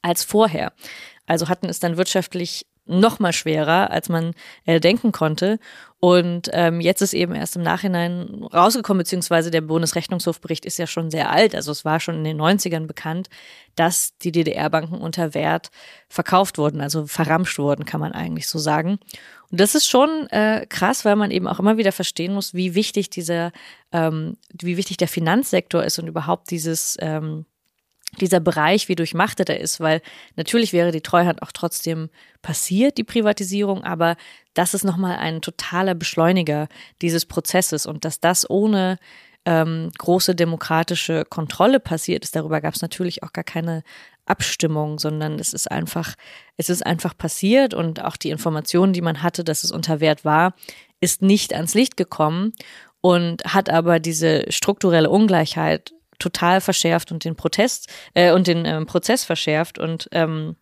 als 0.00 0.22
vorher. 0.22 0.72
Also 1.26 1.48
hatten 1.48 1.68
es 1.68 1.80
dann 1.80 1.96
wirtschaftlich 1.96 2.66
noch 2.84 3.18
mal 3.20 3.32
schwerer, 3.32 3.90
als 3.90 4.08
man 4.08 4.32
äh, 4.64 4.80
denken 4.80 5.12
konnte. 5.12 5.58
Und 6.00 6.50
ähm, 6.52 6.80
jetzt 6.80 7.00
ist 7.00 7.14
eben 7.14 7.34
erst 7.34 7.54
im 7.54 7.62
Nachhinein 7.62 8.42
rausgekommen, 8.52 8.98
beziehungsweise 8.98 9.52
der 9.52 9.60
Bundesrechnungshofbericht 9.60 10.64
ist 10.64 10.78
ja 10.78 10.88
schon 10.88 11.12
sehr 11.12 11.30
alt, 11.30 11.54
also 11.54 11.70
es 11.70 11.84
war 11.84 12.00
schon 12.00 12.16
in 12.16 12.24
den 12.24 12.40
90ern 12.40 12.88
bekannt, 12.88 13.28
dass 13.76 14.18
die 14.18 14.32
DDR-Banken 14.32 15.00
unter 15.00 15.32
Wert 15.32 15.70
verkauft 16.08 16.58
wurden, 16.58 16.80
also 16.80 17.06
verramscht 17.06 17.56
wurden, 17.58 17.84
kann 17.84 18.00
man 18.00 18.12
eigentlich 18.12 18.48
so 18.48 18.58
sagen. 18.58 18.98
Und 19.52 19.60
das 19.60 19.76
ist 19.76 19.86
schon 19.86 20.26
äh, 20.30 20.66
krass, 20.68 21.04
weil 21.04 21.14
man 21.14 21.30
eben 21.30 21.46
auch 21.46 21.60
immer 21.60 21.76
wieder 21.76 21.92
verstehen 21.92 22.34
muss, 22.34 22.52
wie 22.52 22.74
wichtig 22.74 23.08
dieser, 23.08 23.52
ähm, 23.92 24.38
wie 24.60 24.76
wichtig 24.76 24.96
der 24.96 25.08
Finanzsektor 25.08 25.84
ist 25.84 26.00
und 26.00 26.08
überhaupt 26.08 26.50
dieses 26.50 26.96
ähm, 27.00 27.46
dieser 28.20 28.40
Bereich, 28.40 28.88
wie 28.88 28.94
durchmachtet 28.94 29.48
er 29.48 29.60
ist, 29.60 29.80
weil 29.80 30.02
natürlich 30.36 30.72
wäre 30.72 30.92
die 30.92 31.00
Treuhand 31.00 31.42
auch 31.42 31.52
trotzdem 31.52 32.10
passiert, 32.42 32.98
die 32.98 33.04
Privatisierung, 33.04 33.84
aber 33.84 34.16
das 34.54 34.74
ist 34.74 34.84
nochmal 34.84 35.16
ein 35.16 35.40
totaler 35.40 35.94
Beschleuniger 35.94 36.68
dieses 37.00 37.24
Prozesses. 37.24 37.86
Und 37.86 38.04
dass 38.04 38.20
das 38.20 38.48
ohne 38.48 38.98
ähm, 39.44 39.90
große 39.98 40.34
demokratische 40.34 41.24
Kontrolle 41.24 41.80
passiert 41.80 42.24
ist, 42.24 42.36
darüber 42.36 42.60
gab 42.60 42.74
es 42.74 42.82
natürlich 42.82 43.22
auch 43.22 43.32
gar 43.32 43.44
keine 43.44 43.82
Abstimmung, 44.26 44.98
sondern 44.98 45.38
es 45.38 45.52
ist 45.52 45.70
einfach, 45.70 46.14
es 46.56 46.68
ist 46.68 46.84
einfach 46.86 47.16
passiert 47.16 47.74
und 47.74 48.04
auch 48.04 48.16
die 48.16 48.30
Informationen, 48.30 48.92
die 48.92 49.00
man 49.00 49.22
hatte, 49.22 49.42
dass 49.42 49.64
es 49.64 49.72
unter 49.72 50.00
Wert 50.00 50.24
war, 50.24 50.54
ist 51.00 51.22
nicht 51.22 51.54
ans 51.54 51.74
Licht 51.74 51.96
gekommen 51.96 52.52
und 53.00 53.42
hat 53.44 53.68
aber 53.68 53.98
diese 53.98 54.44
strukturelle 54.50 55.10
Ungleichheit 55.10 55.92
total 56.22 56.60
verschärft 56.60 57.12
und 57.12 57.24
den 57.24 57.36
Protest 57.36 57.88
äh, 58.14 58.32
und 58.32 58.46
den 58.46 58.64
ähm, 58.64 58.86
Prozess 58.86 59.24
verschärft. 59.24 59.78
Und 59.78 60.08
ähm, 60.12 60.56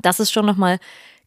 das 0.00 0.20
ist 0.20 0.30
schon 0.30 0.46
nochmal 0.46 0.78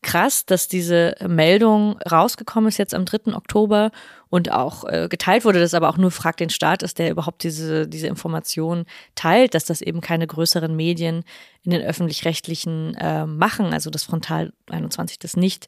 krass, 0.01 0.45
dass 0.45 0.67
diese 0.67 1.15
Meldung 1.27 1.99
rausgekommen 1.99 2.67
ist 2.69 2.79
jetzt 2.79 2.95
am 2.95 3.05
3. 3.05 3.35
Oktober 3.35 3.91
und 4.29 4.51
auch 4.51 4.83
äh, 4.85 5.07
geteilt 5.09 5.45
wurde, 5.45 5.59
dass 5.59 5.75
aber 5.75 5.89
auch 5.89 5.97
nur 5.97 6.09
Frag 6.09 6.37
den 6.37 6.49
Staat 6.49 6.81
ist, 6.81 6.97
der 6.97 7.11
überhaupt 7.11 7.43
diese, 7.43 7.87
diese 7.87 8.07
Information 8.07 8.85
teilt, 9.13 9.53
dass 9.53 9.65
das 9.65 9.81
eben 9.81 10.01
keine 10.01 10.25
größeren 10.25 10.75
Medien 10.75 11.23
in 11.63 11.71
den 11.71 11.81
öffentlich-rechtlichen 11.83 12.95
äh, 12.95 13.27
machen, 13.27 13.73
also 13.73 13.91
das 13.91 14.03
Frontal 14.03 14.53
21 14.71 15.19
das 15.19 15.37
nicht 15.37 15.67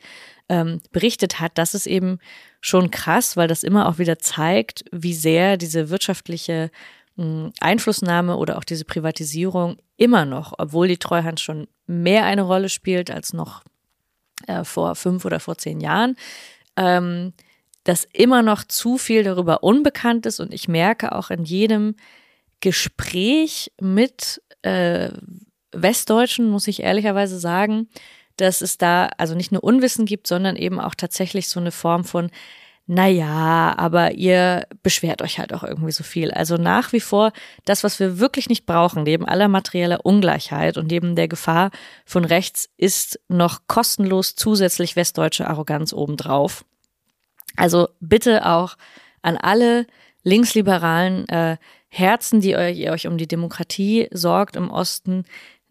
ähm, 0.49 0.81
berichtet 0.91 1.39
hat. 1.39 1.51
Das 1.55 1.75
ist 1.75 1.85
eben 1.85 2.17
schon 2.59 2.89
krass, 2.89 3.37
weil 3.37 3.47
das 3.47 3.63
immer 3.63 3.87
auch 3.87 3.99
wieder 3.99 4.17
zeigt, 4.17 4.85
wie 4.91 5.13
sehr 5.13 5.57
diese 5.57 5.89
wirtschaftliche 5.89 6.71
Einflussnahme 7.15 8.37
oder 8.37 8.57
auch 8.57 8.63
diese 8.63 8.85
Privatisierung 8.85 9.77
immer 9.97 10.25
noch, 10.25 10.53
obwohl 10.57 10.87
die 10.87 10.97
Treuhand 10.97 11.39
schon 11.39 11.67
mehr 11.85 12.25
eine 12.25 12.41
Rolle 12.41 12.69
spielt 12.69 13.11
als 13.11 13.33
noch 13.33 13.63
äh, 14.47 14.63
vor 14.63 14.95
fünf 14.95 15.23
oder 15.25 15.39
vor 15.39 15.57
zehn 15.57 15.79
Jahren, 15.79 16.15
ähm, 16.75 17.33
dass 17.83 18.05
immer 18.13 18.41
noch 18.41 18.63
zu 18.63 18.97
viel 18.97 19.23
darüber 19.23 19.63
unbekannt 19.63 20.25
ist 20.25 20.39
und 20.39 20.53
ich 20.53 20.67
merke 20.67 21.11
auch 21.11 21.29
in 21.29 21.43
jedem 21.43 21.95
Gespräch 22.61 23.71
mit 23.79 24.41
äh, 24.63 25.09
Westdeutschen, 25.73 26.49
muss 26.49 26.67
ich 26.67 26.81
ehrlicherweise 26.81 27.37
sagen, 27.37 27.89
dass 28.37 28.61
es 28.61 28.77
da 28.77 29.09
also 29.17 29.35
nicht 29.35 29.51
nur 29.51 29.63
Unwissen 29.63 30.05
gibt, 30.05 30.27
sondern 30.27 30.55
eben 30.55 30.79
auch 30.79 30.95
tatsächlich 30.95 31.49
so 31.49 31.59
eine 31.59 31.71
Form 31.71 32.05
von 32.05 32.31
naja, 32.85 33.73
aber 33.77 34.11
ihr 34.13 34.67
beschwert 34.83 35.21
euch 35.21 35.39
halt 35.39 35.53
auch 35.53 35.63
irgendwie 35.63 35.93
so 35.93 36.03
viel. 36.03 36.31
Also 36.31 36.57
nach 36.57 36.91
wie 36.91 36.99
vor 36.99 37.31
das, 37.63 37.83
was 37.83 37.99
wir 37.99 38.19
wirklich 38.19 38.49
nicht 38.49 38.65
brauchen, 38.65 39.03
neben 39.03 39.25
aller 39.25 39.47
materieller 39.47 40.05
Ungleichheit 40.05 40.77
und 40.77 40.87
neben 40.87 41.15
der 41.15 41.29
Gefahr 41.29 41.71
von 42.05 42.25
rechts, 42.25 42.69
ist 42.77 43.21
noch 43.29 43.61
kostenlos 43.67 44.35
zusätzlich 44.35 44.97
westdeutsche 44.97 45.47
Arroganz 45.47 45.93
obendrauf. 45.93 46.65
Also 47.55 47.87
bitte 48.01 48.45
auch 48.45 48.75
an 49.21 49.37
alle 49.37 49.87
linksliberalen 50.23 51.27
äh, 51.29 51.57
Herzen, 51.87 52.41
die 52.41 52.57
euch, 52.57 52.77
ihr 52.77 52.91
euch 52.91 53.07
um 53.07 53.17
die 53.17 53.27
Demokratie 53.27 54.09
sorgt 54.11 54.57
im 54.57 54.69
Osten, 54.69 55.23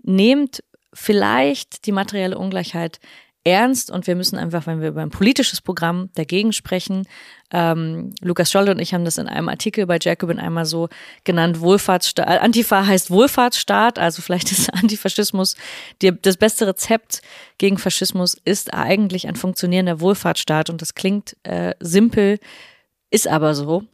nehmt 0.02 0.62
vielleicht 0.94 1.84
die 1.86 1.92
materielle 1.92 2.38
Ungleichheit 2.38 3.00
ernst 3.44 3.90
und 3.90 4.06
wir 4.06 4.14
müssen 4.14 4.38
einfach, 4.38 4.66
wenn 4.66 4.80
wir 4.80 4.88
über 4.88 5.02
ein 5.02 5.10
politisches 5.10 5.60
Programm 5.60 6.10
dagegen 6.14 6.52
sprechen, 6.52 7.06
ähm, 7.50 8.14
Lukas 8.20 8.50
Scholle 8.50 8.70
und 8.70 8.78
ich 8.78 8.94
haben 8.94 9.04
das 9.04 9.18
in 9.18 9.26
einem 9.26 9.48
Artikel 9.48 9.86
bei 9.86 9.98
Jacobin 10.00 10.38
einmal 10.38 10.64
so 10.64 10.88
genannt, 11.24 11.60
Wohlfahrtsstaat, 11.60 12.28
äh, 12.28 12.38
Antifa 12.38 12.86
heißt 12.86 13.10
Wohlfahrtsstaat, 13.10 13.98
also 13.98 14.22
vielleicht 14.22 14.52
ist 14.52 14.72
Antifaschismus 14.74 15.56
die, 16.02 16.12
das 16.20 16.36
beste 16.36 16.66
Rezept 16.66 17.22
gegen 17.58 17.78
Faschismus 17.78 18.36
ist 18.44 18.72
eigentlich 18.72 19.26
ein 19.26 19.36
funktionierender 19.36 20.00
Wohlfahrtsstaat 20.00 20.70
und 20.70 20.80
das 20.80 20.94
klingt 20.94 21.36
äh, 21.42 21.74
simpel, 21.80 22.38
ist 23.10 23.28
aber 23.28 23.54
so. 23.54 23.84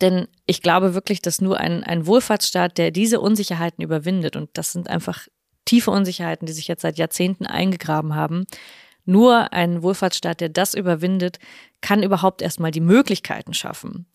Denn 0.00 0.28
ich 0.46 0.62
glaube 0.62 0.94
wirklich, 0.94 1.20
dass 1.20 1.40
nur 1.40 1.58
ein, 1.58 1.82
ein 1.82 2.06
Wohlfahrtsstaat, 2.06 2.78
der 2.78 2.90
diese 2.90 3.20
Unsicherheiten 3.20 3.82
überwindet, 3.82 4.36
und 4.36 4.50
das 4.52 4.72
sind 4.72 4.88
einfach 4.88 5.26
tiefe 5.70 5.92
Unsicherheiten, 5.92 6.46
die 6.46 6.52
sich 6.52 6.66
jetzt 6.66 6.82
seit 6.82 6.98
Jahrzehnten 6.98 7.46
eingegraben 7.46 8.16
haben. 8.16 8.44
Nur 9.04 9.52
ein 9.52 9.84
Wohlfahrtsstaat, 9.84 10.40
der 10.40 10.48
das 10.48 10.74
überwindet, 10.74 11.38
kann 11.80 12.02
überhaupt 12.02 12.42
erstmal 12.42 12.72
die 12.72 12.80
Möglichkeiten 12.80 13.54
schaffen 13.54 14.06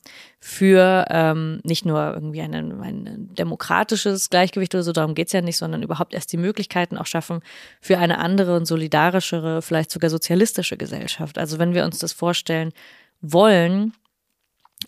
für 0.42 1.06
ähm, 1.10 1.62
nicht 1.64 1.86
nur 1.86 2.14
irgendwie 2.14 2.42
ein, 2.42 2.54
ein 2.54 3.34
demokratisches 3.34 4.30
Gleichgewicht 4.30 4.76
oder 4.76 4.84
so, 4.84 4.92
darum 4.92 5.16
geht's 5.16 5.32
ja 5.32 5.42
nicht, 5.42 5.58
sondern 5.58 5.82
überhaupt 5.82 6.14
erst 6.14 6.34
die 6.34 6.38
Möglichkeiten 6.38 6.98
auch 6.98 7.08
schaffen 7.08 7.40
für 7.80 7.98
eine 8.00 8.20
andere 8.20 8.58
und 8.58 8.66
solidarischere, 8.66 9.62
vielleicht 9.62 9.92
sogar 9.92 10.10
sozialistische 10.10 10.76
Gesellschaft. 10.76 11.38
Also 11.38 11.58
wenn 11.58 11.74
wir 11.74 11.86
uns 11.86 12.00
das 12.00 12.12
vorstellen 12.12 12.74
wollen, 13.22 13.94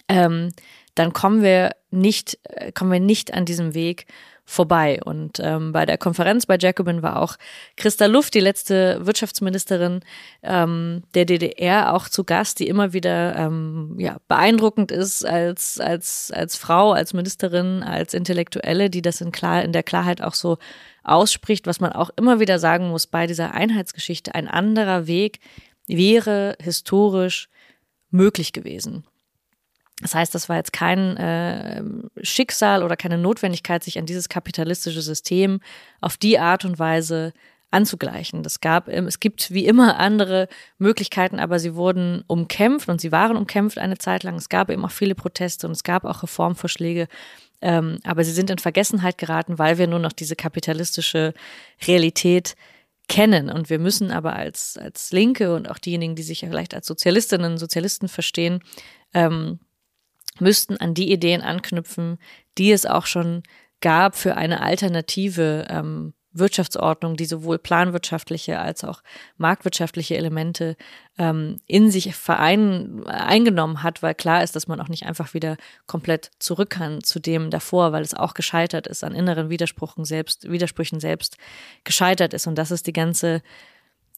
ähm, 0.09 0.51
dann 0.95 1.13
kommen 1.13 1.41
wir 1.41 1.71
nicht, 1.91 2.37
äh, 2.43 2.73
kommen 2.73 2.91
wir 2.91 2.99
nicht 2.99 3.33
an 3.33 3.45
diesem 3.45 3.73
Weg 3.73 4.05
vorbei. 4.49 5.01
Und 5.03 5.39
ähm, 5.41 5.73
bei 5.73 5.85
der 5.85 5.97
Konferenz 5.97 6.45
bei 6.45 6.57
Jacobin 6.57 7.03
war 7.03 7.21
auch 7.21 7.35
Christa 7.75 8.05
Luft, 8.05 8.33
die 8.33 8.39
letzte 8.39 9.05
Wirtschaftsministerin 9.05 9.99
ähm, 10.41 11.03
der 11.13 11.25
DDR, 11.25 11.93
auch 11.93 12.07
zu 12.07 12.23
Gast, 12.23 12.59
die 12.59 12.69
immer 12.69 12.93
wieder 12.93 13.35
ähm, 13.35 13.95
ja, 13.99 14.17
beeindruckend 14.29 14.93
ist 14.93 15.25
als, 15.25 15.81
als, 15.81 16.31
als 16.31 16.55
Frau, 16.55 16.93
als 16.93 17.13
Ministerin, 17.13 17.83
als 17.83 18.13
Intellektuelle, 18.13 18.89
die 18.89 19.01
das 19.01 19.19
in, 19.19 19.33
klar, 19.33 19.63
in 19.63 19.73
der 19.73 19.83
Klarheit 19.83 20.21
auch 20.21 20.33
so 20.33 20.57
ausspricht, 21.03 21.67
was 21.67 21.81
man 21.81 21.91
auch 21.91 22.09
immer 22.15 22.39
wieder 22.39 22.57
sagen 22.57 22.87
muss 22.87 23.05
bei 23.05 23.27
dieser 23.27 23.53
Einheitsgeschichte. 23.53 24.33
Ein 24.33 24.47
anderer 24.47 25.07
Weg 25.07 25.41
wäre 25.87 26.55
historisch 26.61 27.49
möglich 28.11 28.53
gewesen. 28.53 29.03
Das 30.07 30.15
heißt, 30.15 30.33
das 30.33 30.47
war 30.47 30.55
jetzt 30.55 30.71
kein 30.71 31.17
äh, 31.17 31.83
Schicksal 32.23 32.81
oder 32.81 32.95
keine 32.95 33.17
Notwendigkeit, 33.17 33.83
sich 33.83 33.99
an 33.99 34.05
dieses 34.05 34.29
kapitalistische 34.29 35.01
System 35.01 35.59
auf 35.99 36.15
die 36.15 36.39
Art 36.39 36.63
und 36.63 36.79
Weise 36.79 37.33
anzugleichen. 37.71 38.41
Das 38.41 38.61
gab, 38.61 38.87
ähm, 38.87 39.07
es 39.07 39.19
gibt 39.19 39.51
wie 39.51 39.65
immer 39.65 39.99
andere 39.99 40.47
Möglichkeiten, 40.77 41.39
aber 41.39 41.59
sie 41.59 41.75
wurden 41.75 42.23
umkämpft 42.27 42.87
und 42.87 43.01
sie 43.01 43.11
waren 43.11 43.35
umkämpft 43.35 43.77
eine 43.79 43.97
Zeit 43.97 44.23
lang. 44.23 44.35
Es 44.35 44.47
gab 44.47 44.69
eben 44.69 44.85
auch 44.85 44.91
viele 44.91 45.13
Proteste 45.13 45.67
und 45.67 45.73
es 45.73 45.83
gab 45.83 46.05
auch 46.05 46.23
Reformvorschläge, 46.23 47.09
ähm, 47.59 47.97
aber 48.05 48.23
sie 48.23 48.31
sind 48.31 48.49
in 48.49 48.59
Vergessenheit 48.59 49.17
geraten, 49.17 49.59
weil 49.59 49.77
wir 49.77 49.87
nur 49.87 49.99
noch 49.99 50.13
diese 50.13 50.37
kapitalistische 50.37 51.33
Realität 51.85 52.55
kennen. 53.09 53.49
Und 53.49 53.69
wir 53.69 53.79
müssen 53.79 54.11
aber 54.11 54.37
als, 54.37 54.77
als 54.77 55.11
Linke 55.11 55.53
und 55.53 55.69
auch 55.69 55.79
diejenigen, 55.79 56.15
die 56.15 56.23
sich 56.23 56.39
vielleicht 56.39 56.73
als 56.73 56.87
Sozialistinnen 56.87 57.51
und 57.51 57.57
Sozialisten 57.57 58.07
verstehen, 58.07 58.61
ähm, 59.13 59.59
müssten 60.41 60.77
an 60.77 60.93
die 60.93 61.11
Ideen 61.11 61.41
anknüpfen, 61.41 62.17
die 62.57 62.71
es 62.71 62.85
auch 62.85 63.05
schon 63.05 63.43
gab 63.81 64.15
für 64.15 64.35
eine 64.35 64.61
alternative 64.61 65.67
ähm, 65.69 66.13
Wirtschaftsordnung, 66.39 67.15
die 67.15 67.25
sowohl 67.25 67.57
planwirtschaftliche 67.57 68.59
als 68.59 68.83
auch 68.83 69.01
marktwirtschaftliche 69.37 70.17
Elemente 70.17 70.75
ähm, 71.17 71.59
in 71.65 71.89
sich 71.89 72.15
verein, 72.15 73.03
eingenommen 73.05 73.83
hat, 73.83 74.03
weil 74.03 74.15
klar 74.15 74.43
ist, 74.43 74.55
dass 74.55 74.67
man 74.67 74.79
auch 74.79 74.89
nicht 74.89 75.05
einfach 75.05 75.33
wieder 75.33 75.57
komplett 75.85 76.31
zurück 76.39 76.71
kann 76.71 77.03
zu 77.03 77.19
dem 77.19 77.49
davor, 77.49 77.91
weil 77.91 78.03
es 78.03 78.13
auch 78.13 78.33
gescheitert 78.33 78.87
ist, 78.87 79.03
an 79.03 79.15
inneren 79.15 79.49
Widersprüchen 79.49 80.05
selbst, 80.05 80.49
Widersprüchen 80.49 80.99
selbst 80.99 81.37
gescheitert 81.83 82.33
ist. 82.33 82.47
Und 82.47 82.55
das 82.55 82.71
ist 82.71 82.87
die 82.87 82.93
ganze 82.93 83.41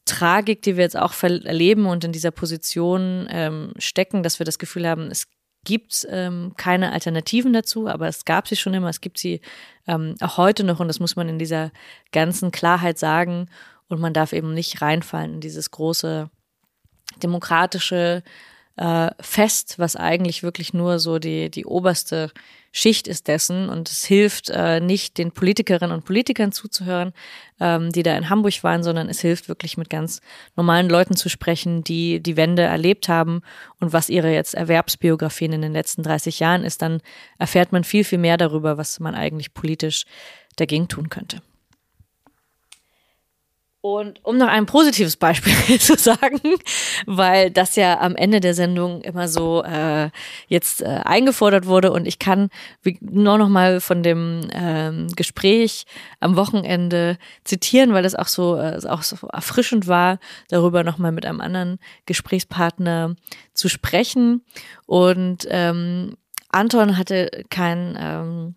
Tragik, 0.06 0.62
die 0.64 0.76
wir 0.76 0.84
jetzt 0.84 0.98
auch 0.98 1.14
erleben 1.22 1.86
und 1.86 2.04
in 2.04 2.12
dieser 2.12 2.32
Position 2.32 3.28
ähm, 3.30 3.74
stecken, 3.78 4.24
dass 4.24 4.40
wir 4.40 4.46
das 4.46 4.60
Gefühl 4.60 4.88
haben, 4.88 5.12
es 5.12 5.28
gibt 5.70 6.08
ähm, 6.10 6.54
keine 6.58 6.92
Alternativen 6.92 7.54
dazu, 7.54 7.88
aber 7.88 8.08
es 8.08 8.26
gab 8.26 8.48
sie 8.48 8.56
schon 8.56 8.74
immer, 8.74 8.90
es 8.90 9.02
gibt 9.02 9.20
sie 9.20 9.40
ähm, 9.86 10.16
auch 10.20 10.38
heute 10.38 10.64
noch 10.64 10.80
und 10.80 10.88
das 10.88 11.00
muss 11.00 11.16
man 11.16 11.30
in 11.30 11.38
dieser 11.38 11.72
ganzen 12.12 12.50
Klarheit 12.50 12.98
sagen. 12.98 13.50
Und 13.88 14.02
man 14.02 14.12
darf 14.12 14.34
eben 14.34 14.56
nicht 14.56 14.82
reinfallen 14.82 15.36
in 15.36 15.42
dieses 15.42 15.70
große 15.70 16.32
demokratische 17.22 18.24
äh, 18.78 19.12
Fest, 19.20 19.78
was 19.78 19.96
eigentlich 19.96 20.42
wirklich 20.42 20.74
nur 20.74 20.98
so 20.98 21.20
die, 21.20 21.52
die 21.52 21.66
oberste 21.68 22.32
Schicht 22.72 23.08
ist 23.08 23.28
dessen 23.28 23.70
und 23.70 23.90
es 23.90 24.06
hilft 24.06 24.50
äh, 24.50 24.80
nicht 24.80 25.18
den 25.18 25.32
Politikerinnen 25.32 25.96
und 25.96 26.06
Politikern 26.06 26.52
zuzuhören, 26.52 27.14
ähm, 27.60 27.92
die 27.92 28.04
da 28.04 28.16
in 28.16 28.30
Hamburg 28.30 28.64
waren, 28.64 28.84
sondern 28.84 29.10
es 29.10 29.22
hilft 29.22 29.50
wirklich 29.50 29.78
mit 29.78 29.90
ganz 29.90 30.22
normalen 30.56 30.90
Leuten 30.90 31.16
zu 31.16 31.30
sprechen, 31.30 31.84
die 31.84 32.20
die 32.20 32.38
Wende 32.38 32.62
erlebt 32.62 33.10
haben 33.10 33.42
und 33.80 33.94
was 33.94 34.10
ihre 34.10 34.32
jetzt 34.32 34.54
Erwerbsbiografien 34.54 35.54
in 35.54 35.62
den 35.62 35.74
letzten 35.74 36.04
30 36.04 36.40
Jahren 36.40 36.64
ist, 36.64 36.82
dann 36.82 37.02
erfährt 37.38 37.72
man 37.72 37.84
viel, 37.84 38.04
viel 38.04 38.20
mehr 38.20 38.38
darüber, 38.38 38.78
was 38.78 39.00
man 39.00 39.16
eigentlich 39.16 39.54
politisch 39.54 40.06
dagegen 40.56 40.88
tun 40.88 41.10
könnte. 41.10 41.42
Und 43.82 44.20
um 44.26 44.38
noch 44.38 44.50
ein 44.50 44.66
positives 44.66 45.16
Beispiel 45.16 45.54
zu 45.80 45.96
sagen, 45.96 46.42
weil 47.06 47.50
das 47.50 47.78
ja 47.78 48.02
am 48.02 48.18
Ende 48.18 48.42
der 48.42 48.54
Sendung 48.54 49.02
immer 49.02 49.30
so 49.30 49.64
äh, 49.64 50.10
jetzt 50.48 50.82
äh, 50.82 50.86
eingefordert 51.06 51.66
wurde 51.66 51.94
und 51.94 52.06
ich 52.06 52.20
kann 52.20 52.50
nur 53.00 53.38
noch 53.38 53.48
mal 53.48 53.80
von 53.80 54.04
dem 54.04 54.42
ähm, 54.52 55.08
Gespräch 55.16 55.86
am 56.20 56.36
Wochenende 56.36 57.18
zitieren, 57.46 57.94
weil 57.94 58.04
das 58.04 58.16
auch 58.16 58.28
so 58.28 58.58
äh, 58.58 58.82
auch 58.86 59.04
so 59.04 59.16
erfrischend 59.28 59.88
war, 59.88 60.20
darüber 60.50 60.84
noch 60.84 60.98
mal 60.98 61.14
mit 61.14 61.26
einem 61.26 61.40
anderen 61.40 61.80
Gesprächspartner 62.06 63.16
zu 63.54 63.70
sprechen. 63.70 64.44
Und 64.88 65.48
ähm, 65.50 66.18
Anton 66.50 66.98
hatte 66.98 67.46
kein 67.50 67.98
ähm, 67.98 68.56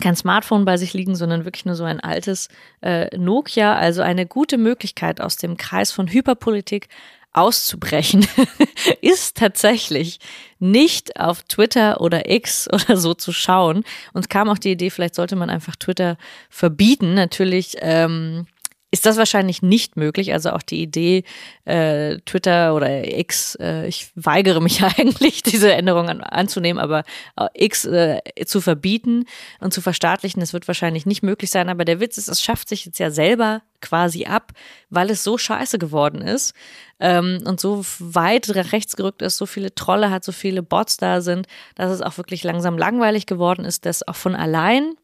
kein 0.00 0.16
Smartphone 0.16 0.64
bei 0.64 0.76
sich 0.76 0.92
liegen, 0.92 1.14
sondern 1.14 1.44
wirklich 1.44 1.64
nur 1.64 1.76
so 1.76 1.84
ein 1.84 2.00
altes 2.00 2.48
äh, 2.82 3.16
Nokia. 3.16 3.74
Also 3.74 4.02
eine 4.02 4.26
gute 4.26 4.58
Möglichkeit 4.58 5.20
aus 5.20 5.36
dem 5.36 5.56
Kreis 5.56 5.92
von 5.92 6.08
Hyperpolitik 6.08 6.88
auszubrechen, 7.34 8.26
ist 9.00 9.36
tatsächlich 9.36 10.20
nicht 10.60 11.18
auf 11.20 11.42
Twitter 11.42 12.00
oder 12.00 12.30
X 12.30 12.72
oder 12.72 12.96
so 12.96 13.12
zu 13.12 13.32
schauen. 13.32 13.84
Uns 14.12 14.28
kam 14.28 14.48
auch 14.48 14.58
die 14.58 14.70
Idee, 14.70 14.90
vielleicht 14.90 15.16
sollte 15.16 15.36
man 15.36 15.50
einfach 15.50 15.76
Twitter 15.76 16.16
verbieten. 16.48 17.14
Natürlich 17.14 17.76
ähm, 17.80 18.46
ist 18.94 19.06
das 19.06 19.16
wahrscheinlich 19.16 19.60
nicht 19.60 19.96
möglich. 19.96 20.32
Also 20.32 20.50
auch 20.50 20.62
die 20.62 20.80
Idee, 20.80 21.24
äh, 21.64 22.18
Twitter 22.26 22.76
oder 22.76 23.18
X, 23.18 23.56
äh, 23.60 23.88
ich 23.88 24.12
weigere 24.14 24.60
mich 24.60 24.84
eigentlich, 24.98 25.42
diese 25.42 25.72
Änderung 25.72 26.08
an, 26.08 26.20
anzunehmen, 26.20 26.80
aber 26.80 27.02
äh, 27.36 27.48
X 27.54 27.86
äh, 27.86 28.20
zu 28.46 28.60
verbieten 28.60 29.24
und 29.58 29.74
zu 29.74 29.80
verstaatlichen, 29.80 30.38
das 30.38 30.52
wird 30.52 30.68
wahrscheinlich 30.68 31.06
nicht 31.06 31.24
möglich 31.24 31.50
sein. 31.50 31.68
Aber 31.68 31.84
der 31.84 31.98
Witz 31.98 32.18
ist, 32.18 32.28
es 32.28 32.40
schafft 32.40 32.68
sich 32.68 32.86
jetzt 32.86 33.00
ja 33.00 33.10
selber 33.10 33.62
quasi 33.80 34.26
ab, 34.26 34.52
weil 34.90 35.10
es 35.10 35.24
so 35.24 35.38
scheiße 35.38 35.78
geworden 35.80 36.22
ist 36.22 36.54
ähm, 37.00 37.40
und 37.44 37.58
so 37.58 37.84
weit 37.98 38.48
rechts 38.54 38.94
gerückt 38.94 39.22
ist, 39.22 39.38
so 39.38 39.46
viele 39.46 39.74
Trolle 39.74 40.12
hat, 40.12 40.22
so 40.22 40.30
viele 40.30 40.62
Bots 40.62 40.98
da 40.98 41.20
sind, 41.20 41.48
dass 41.74 41.90
es 41.90 42.00
auch 42.00 42.16
wirklich 42.16 42.44
langsam 42.44 42.78
langweilig 42.78 43.26
geworden 43.26 43.64
ist, 43.64 43.86
dass 43.86 44.06
auch 44.06 44.14
von 44.14 44.36
allein 44.36 44.94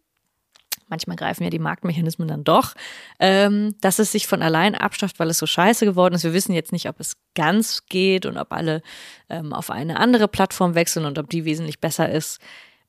manchmal 0.91 1.17
greifen 1.17 1.45
ja 1.45 1.51
die 1.51 1.59
Marktmechanismen 1.59 2.29
dann 2.29 2.45
doch, 2.45 2.75
ähm, 3.19 3.75
dass 3.81 3.99
es 3.99 4.13
sich 4.13 4.27
von 4.27 4.43
allein 4.43 4.75
abschafft, 4.75 5.19
weil 5.19 5.31
es 5.31 5.39
so 5.39 5.47
scheiße 5.47 5.87
geworden 5.87 6.15
ist. 6.15 6.25
Wir 6.25 6.35
wissen 6.35 6.53
jetzt 6.53 6.73
nicht, 6.73 6.89
ob 6.89 7.01
es 7.01 7.17
ganz 7.35 7.87
geht 7.87 8.27
und 8.27 8.37
ob 8.37 8.53
alle 8.53 8.83
ähm, 9.29 9.53
auf 9.53 9.71
eine 9.71 9.99
andere 9.99 10.29
Plattform 10.29 10.75
wechseln 10.75 11.07
und 11.07 11.19
ob 11.19 11.31
die 11.31 11.45
wesentlich 11.45 11.81
besser 11.81 12.11
ist, 12.11 12.41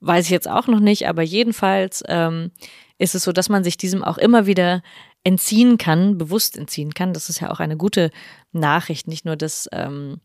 weiß 0.02 0.26
ich 0.26 0.32
jetzt 0.32 0.50
auch 0.50 0.68
noch 0.68 0.80
nicht. 0.80 1.08
Aber 1.08 1.22
jedenfalls 1.22 2.04
ähm, 2.08 2.52
ist 2.98 3.16
es 3.16 3.24
so, 3.24 3.32
dass 3.32 3.50
man 3.50 3.64
sich 3.64 3.78
diesem 3.78 4.04
auch 4.04 4.18
immer 4.18 4.46
wieder 4.46 4.82
entziehen 5.24 5.78
kann, 5.78 6.18
bewusst 6.18 6.58
entziehen 6.58 6.94
kann. 6.94 7.14
Das 7.14 7.30
ist 7.30 7.40
ja 7.40 7.52
auch 7.52 7.60
eine 7.60 7.78
gute 7.78 8.10
Nachricht, 8.52 9.08
nicht 9.08 9.26
nur, 9.26 9.36
dass 9.36 9.70
ähm, 9.72 10.20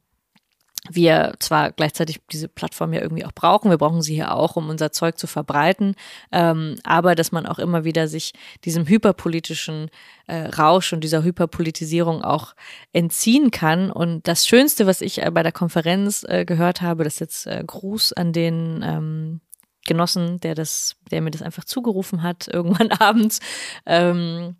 wir 0.90 1.34
zwar 1.38 1.72
gleichzeitig 1.72 2.20
diese 2.30 2.48
Plattform 2.48 2.92
ja 2.92 3.00
irgendwie 3.00 3.24
auch 3.24 3.32
brauchen, 3.32 3.70
wir 3.70 3.78
brauchen 3.78 4.02
sie 4.02 4.14
hier 4.14 4.32
auch, 4.32 4.56
um 4.56 4.68
unser 4.68 4.92
Zeug 4.92 5.18
zu 5.18 5.26
verbreiten, 5.26 5.94
ähm, 6.32 6.76
aber 6.84 7.14
dass 7.14 7.32
man 7.32 7.46
auch 7.46 7.58
immer 7.58 7.84
wieder 7.84 8.08
sich 8.08 8.32
diesem 8.64 8.86
hyperpolitischen 8.86 9.90
äh, 10.26 10.46
Rausch 10.46 10.92
und 10.92 11.02
dieser 11.02 11.22
Hyperpolitisierung 11.22 12.22
auch 12.22 12.54
entziehen 12.92 13.50
kann. 13.50 13.90
Und 13.90 14.26
das 14.28 14.46
Schönste, 14.46 14.86
was 14.86 15.00
ich 15.00 15.22
äh, 15.22 15.30
bei 15.30 15.42
der 15.42 15.52
Konferenz 15.52 16.24
äh, 16.28 16.44
gehört 16.44 16.82
habe, 16.82 17.04
das 17.04 17.14
ist 17.14 17.20
jetzt 17.20 17.46
äh, 17.46 17.62
Gruß 17.66 18.12
an 18.12 18.32
den 18.32 18.82
ähm, 18.84 19.40
Genossen, 19.86 20.40
der 20.40 20.54
das, 20.54 20.96
der 21.10 21.22
mir 21.22 21.30
das 21.30 21.42
einfach 21.42 21.64
zugerufen 21.64 22.22
hat, 22.22 22.48
irgendwann 22.52 22.90
abends. 22.90 23.40
Ähm, 23.86 24.56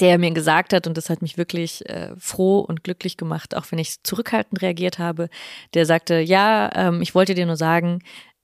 der 0.00 0.18
mir 0.18 0.30
gesagt 0.30 0.72
hat, 0.72 0.86
und 0.86 0.96
das 0.96 1.10
hat 1.10 1.22
mich 1.22 1.38
wirklich 1.38 1.88
äh, 1.88 2.10
froh 2.18 2.60
und 2.60 2.84
glücklich 2.84 3.16
gemacht, 3.16 3.56
auch 3.56 3.66
wenn 3.70 3.78
ich 3.78 4.02
zurückhaltend 4.02 4.62
reagiert 4.62 4.98
habe, 4.98 5.28
der 5.74 5.86
sagte, 5.86 6.20
ja, 6.20 6.70
ähm, 6.74 7.02
ich 7.02 7.14
wollte 7.14 7.34
dir 7.34 7.46
nur 7.46 7.56
sagen, 7.56 8.00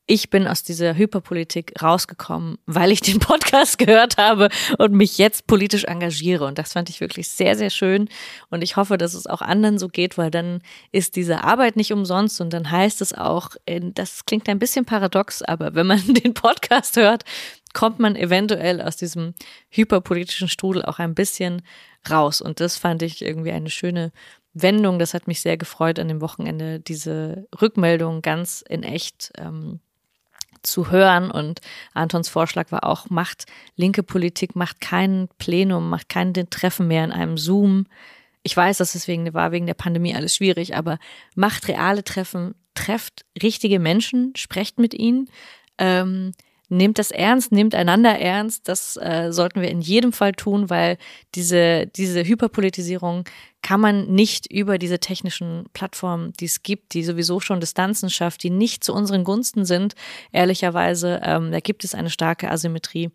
ich 0.07 0.28
bin 0.28 0.46
aus 0.46 0.62
dieser 0.62 0.96
Hyperpolitik 0.96 1.83
rausgekommen, 1.83 2.59
weil 2.66 2.92
ich 2.92 3.00
den 3.00 3.18
Podcast 3.20 3.78
gehört 3.78 4.18
habe 4.18 4.50
und 4.78 4.92
mich 4.92 5.18
jetzt 5.18 5.46
politisch 5.46 5.85
engagiere. 5.85 6.44
Und 6.44 6.59
das 6.59 6.74
fand 6.74 6.90
ich 6.90 7.00
wirklich 7.00 7.30
sehr, 7.30 7.57
sehr 7.57 7.70
schön. 7.70 8.09
Und 8.50 8.62
ich 8.62 8.76
hoffe, 8.76 8.98
dass 8.98 9.14
es 9.14 9.26
auch 9.26 9.40
anderen 9.40 9.78
so 9.78 9.88
geht, 9.88 10.18
weil 10.18 10.30
dann 10.30 10.61
ist 10.92 11.16
diese 11.16 11.44
Arbeit 11.44 11.76
nicht 11.76 11.92
umsonst 11.92 12.40
und 12.40 12.52
dann 12.52 12.70
heißt 12.70 13.00
es 13.00 13.14
auch, 13.14 13.50
das 13.66 14.26
klingt 14.26 14.48
ein 14.48 14.59
bisschen 14.59 14.85
paradox, 14.85 15.42
aber 15.42 15.74
wenn 15.74 15.87
man 15.87 16.02
den 16.14 16.35
Podcast 16.35 16.96
hört, 16.96 17.24
kommt 17.74 17.98
man 17.98 18.16
eventuell 18.16 18.80
aus 18.80 18.96
diesem 18.96 19.34
hyperpolitischen 19.68 20.48
Strudel 20.48 20.84
auch 20.84 20.98
ein 20.98 21.14
bisschen 21.14 21.62
raus. 22.08 22.40
Und 22.40 22.60
das 22.60 22.78
fand 22.78 23.02
ich 23.02 23.20
irgendwie 23.20 23.52
eine 23.52 23.70
schöne 23.70 24.12
Wendung. 24.54 24.98
Das 24.98 25.12
hat 25.12 25.26
mich 25.26 25.40
sehr 25.42 25.56
gefreut 25.58 25.98
an 25.98 26.08
dem 26.08 26.20
Wochenende, 26.20 26.80
diese 26.80 27.46
Rückmeldung 27.60 28.22
ganz 28.22 28.64
in 28.66 28.84
echt 28.84 29.32
ähm, 29.37 29.80
zu 30.62 30.90
hören. 30.90 31.30
Und 31.30 31.60
Antons 31.92 32.28
Vorschlag 32.28 32.72
war 32.72 32.84
auch, 32.84 33.10
macht 33.10 33.44
linke 33.76 34.02
Politik, 34.02 34.56
macht 34.56 34.80
kein 34.80 35.28
Plenum, 35.38 35.90
macht 35.90 36.08
kein 36.08 36.32
Treffen 36.32 36.88
mehr 36.88 37.04
in 37.04 37.12
einem 37.12 37.37
Zoom. 37.37 37.87
Ich 38.42 38.56
weiß, 38.56 38.78
dass 38.78 38.94
es 38.94 39.08
wegen, 39.08 39.32
war 39.34 39.52
wegen 39.52 39.66
der 39.66 39.74
Pandemie 39.74 40.14
alles 40.14 40.37
schwierig, 40.37 40.76
aber 40.76 40.98
macht 41.34 41.68
reale 41.68 42.04
Treffen, 42.04 42.54
trefft 42.74 43.24
richtige 43.42 43.78
Menschen, 43.78 44.32
sprecht 44.37 44.78
mit 44.78 44.94
ihnen. 44.94 45.28
Ähm, 45.78 46.32
nehmt 46.68 46.98
das 46.98 47.11
ernst, 47.11 47.53
nehmt 47.53 47.74
einander 47.74 48.18
ernst. 48.18 48.68
Das 48.68 48.96
äh, 48.96 49.33
sollten 49.33 49.61
wir 49.61 49.70
in 49.70 49.81
jedem 49.81 50.12
Fall 50.12 50.33
tun, 50.33 50.70
weil 50.70 50.98
diese, 51.35 51.87
diese 51.87 52.24
Hyperpolitisierung 52.24 53.24
kann 53.62 53.81
man 53.81 54.07
nicht 54.07 54.50
über 54.53 54.79
diese 54.79 54.98
technischen 54.98 55.64
Plattformen, 55.72 56.33
die 56.40 56.46
es 56.46 56.62
gibt, 56.62 56.94
die 56.94 57.05
sowieso 57.05 57.40
schon 57.40 57.61
Distanzen 57.61 58.11
schafft, 58.11 58.42
die 58.42 58.50
nicht 58.50 58.85
zu 58.85 58.92
unseren 58.92 59.24
Gunsten 59.24 59.64
sind, 59.64 59.94
ehrlicherweise, 60.33 61.20
ähm, 61.24 61.50
da 61.50 61.61
gibt 61.61 61.85
es 61.85 61.94
eine 61.94 62.11
starke 62.11 62.50
Asymmetrie 62.50 63.11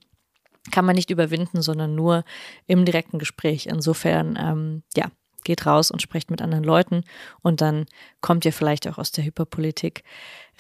kann 0.72 0.86
man 0.86 0.96
nicht 0.96 1.10
überwinden, 1.10 1.62
sondern 1.62 1.96
nur 1.96 2.24
im 2.68 2.86
direkten 2.86 3.20
Gespräch. 3.20 3.68
Insofern, 3.68 4.38
ähm, 4.40 4.84
ja, 4.96 5.06
geht 5.44 5.66
raus 5.66 5.92
und 5.92 6.02
sprecht 6.02 6.32
mit 6.32 6.42
anderen 6.42 6.64
Leuten 6.64 7.04
und 7.42 7.62
dann 7.62 7.86
kommt 8.22 8.46
ihr 8.46 8.54
vielleicht 8.54 8.88
auch 8.88 8.98
aus 8.98 9.12
der 9.12 9.26
Hyperpolitik 9.26 10.04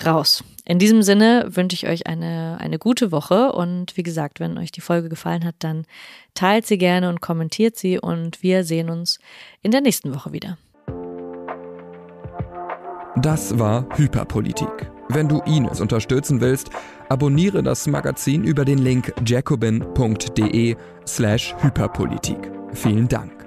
raus. 0.06 0.44
In 0.66 0.80
diesem 0.80 1.02
Sinne 1.02 1.48
wünsche 1.50 1.76
ich 1.76 1.88
euch 1.88 2.08
eine, 2.08 2.58
eine 2.60 2.80
gute 2.80 3.12
Woche 3.12 3.52
und 3.52 3.98
wie 3.98 4.04
gesagt, 4.04 4.40
wenn 4.40 4.58
euch 4.58 4.72
die 4.72 4.82
Folge 4.82 5.10
gefallen 5.10 5.44
hat, 5.44 5.56
dann 5.60 5.86
teilt 6.34 6.66
sie 6.66 6.78
gerne 6.78 7.10
und 7.10 7.22
kommentiert 7.22 7.78
sie 7.78 8.00
und 8.00 8.42
wir 8.44 8.64
sehen 8.64 8.90
uns 8.90 9.20
in 9.62 9.72
der 9.72 9.82
nächsten 9.82 10.14
Woche 10.16 10.32
wieder. 10.32 10.58
Das 13.18 13.58
war 13.60 13.86
Hyperpolitik. 13.98 14.90
Wenn 15.10 15.28
du 15.28 15.42
Ines 15.42 15.82
unterstützen 15.82 16.40
willst, 16.40 16.70
abonniere 17.10 17.64
das 17.64 17.88
Magazin 17.88 18.44
über 18.44 18.64
den 18.64 18.78
Link 18.78 19.12
jacobin.de 19.26 20.76
slash 21.06 21.56
Hyperpolitik. 21.62 22.52
Vielen 22.74 23.08
Dank. 23.08 23.39